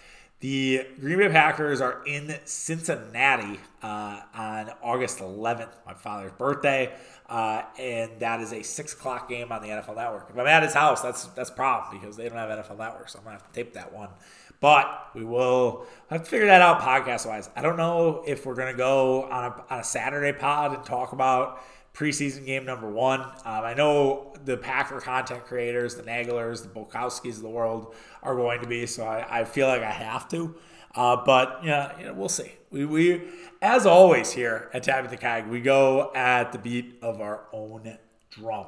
[0.42, 6.94] The Green Bay Packers are in Cincinnati uh, on August 11th, my father's birthday,
[7.28, 10.30] uh, and that is a six o'clock game on the NFL Network.
[10.30, 13.10] If I'm at his house, that's that's a problem because they don't have NFL Network,
[13.10, 14.08] so I'm gonna have to tape that one.
[14.62, 17.50] But we will have to figure that out podcast wise.
[17.58, 21.12] I don't know if we're gonna go on a, on a Saturday pod and talk
[21.12, 21.62] about
[21.94, 23.22] preseason game number one.
[23.22, 28.36] Um, I know the Packer content creators, the Naglers, the Bukowskis of the world are
[28.36, 30.56] going to be, so I, I feel like I have to.
[30.96, 32.52] Uh, but yeah, you know, we'll see.
[32.72, 33.22] We, we,
[33.62, 37.98] as always here at Tapping the Keg, we go at the beat of our own
[38.30, 38.68] drum.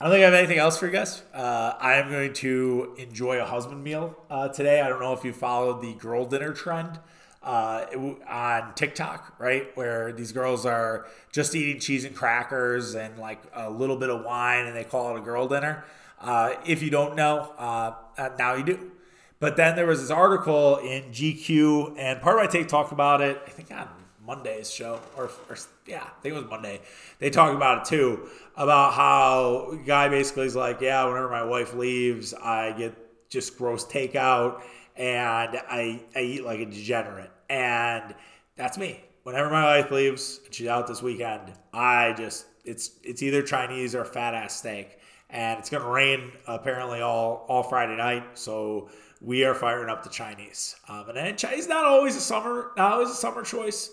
[0.00, 1.22] I don't think I have anything else for you guys.
[1.32, 4.80] Uh, I am going to enjoy a husband meal uh, today.
[4.80, 6.98] I don't know if you followed the girl dinner trend
[7.44, 7.84] uh,
[8.28, 9.66] on TikTok, right?
[9.76, 14.24] Where these girls are just eating cheese and crackers and like a little bit of
[14.24, 15.84] wine and they call it a girl dinner.
[16.20, 18.92] Uh, if you don't know, uh, uh, now you do.
[19.40, 23.20] But then there was this article in GQ, and part of my take talked about
[23.20, 23.88] it, I think on
[24.24, 26.80] Monday's show, or, or yeah, I think it was Monday.
[27.18, 31.74] They talked about it too, about how guy basically is like, yeah, whenever my wife
[31.74, 33.01] leaves, I get
[33.32, 34.62] just gross takeout
[34.96, 37.30] and I, I eat like a degenerate.
[37.48, 38.14] And
[38.56, 39.02] that's me.
[39.22, 44.04] Whenever my wife leaves she's out this weekend, I just it's it's either Chinese or
[44.04, 44.98] fat ass steak.
[45.30, 50.10] And it's gonna rain apparently all all Friday night, so we are firing up the
[50.10, 50.76] Chinese.
[50.88, 53.92] Um, and then Chinese not always a summer not always a summer choice,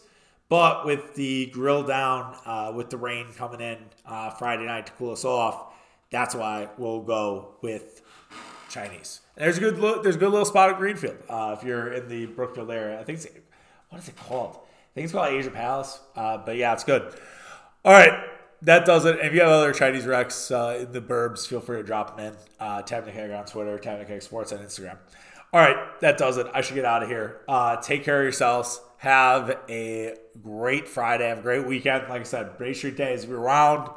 [0.50, 4.92] but with the grill down, uh, with the rain coming in uh, Friday night to
[4.94, 5.74] cool us off,
[6.10, 8.02] that's why we'll go with
[8.70, 9.22] Chinese.
[9.40, 12.26] There's a good there's a good little spot at Greenfield uh, if you're in the
[12.26, 13.00] Brookfield area.
[13.00, 13.28] I think it's
[13.88, 14.58] what is it called?
[14.58, 16.02] I think it's called Asia Palace.
[16.14, 17.14] Uh, but yeah, it's good.
[17.86, 18.20] All right,
[18.64, 19.18] that does it.
[19.22, 22.28] if you have other Chinese recs uh, in the burbs, feel free to drop them
[22.28, 22.38] in.
[22.60, 24.98] Uh, Tabnick on Twitter, Tabnick Sports on Instagram.
[25.54, 26.46] All right, that does it.
[26.54, 27.40] I should get out of here.
[27.48, 28.82] Uh, take care of yourselves.
[28.98, 31.30] Have a great Friday.
[31.30, 32.10] Have a great weekend.
[32.10, 33.90] Like I said, Bay Street Day is around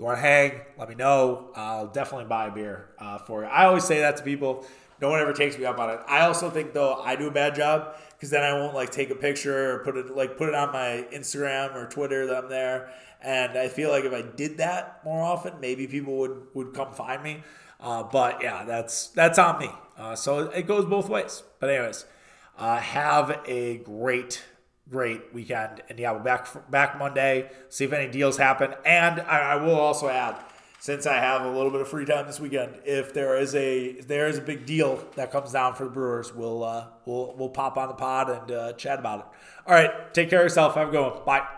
[0.00, 1.50] you want to hang, let me know.
[1.54, 3.48] I'll definitely buy a beer uh, for you.
[3.48, 4.64] I always say that to people.
[5.00, 6.00] No one ever takes me up on it.
[6.06, 9.10] I also think though I do a bad job because then I won't like take
[9.10, 12.50] a picture or put it like put it on my Instagram or Twitter that I'm
[12.50, 12.90] there.
[13.22, 16.92] And I feel like if I did that more often, maybe people would would come
[16.92, 17.42] find me.
[17.80, 19.70] Uh, but yeah, that's that's on me.
[19.96, 21.42] Uh, so it goes both ways.
[21.58, 22.04] But anyways,
[22.58, 24.42] uh, have a great
[24.90, 25.82] great weekend.
[25.88, 27.50] And yeah, we're back back Monday.
[27.68, 28.74] See if any deals happen.
[28.84, 30.36] And I, I, will also add,
[30.80, 34.00] since I have a little bit of free time this weekend, if there is a
[34.00, 37.50] there is a big deal that comes down for the Brewers, we'll uh, we'll we'll
[37.50, 39.26] pop on the pod and uh, chat about it.
[39.66, 40.74] All right, take care of yourself.
[40.74, 41.24] Have a good one.
[41.24, 41.46] Bye.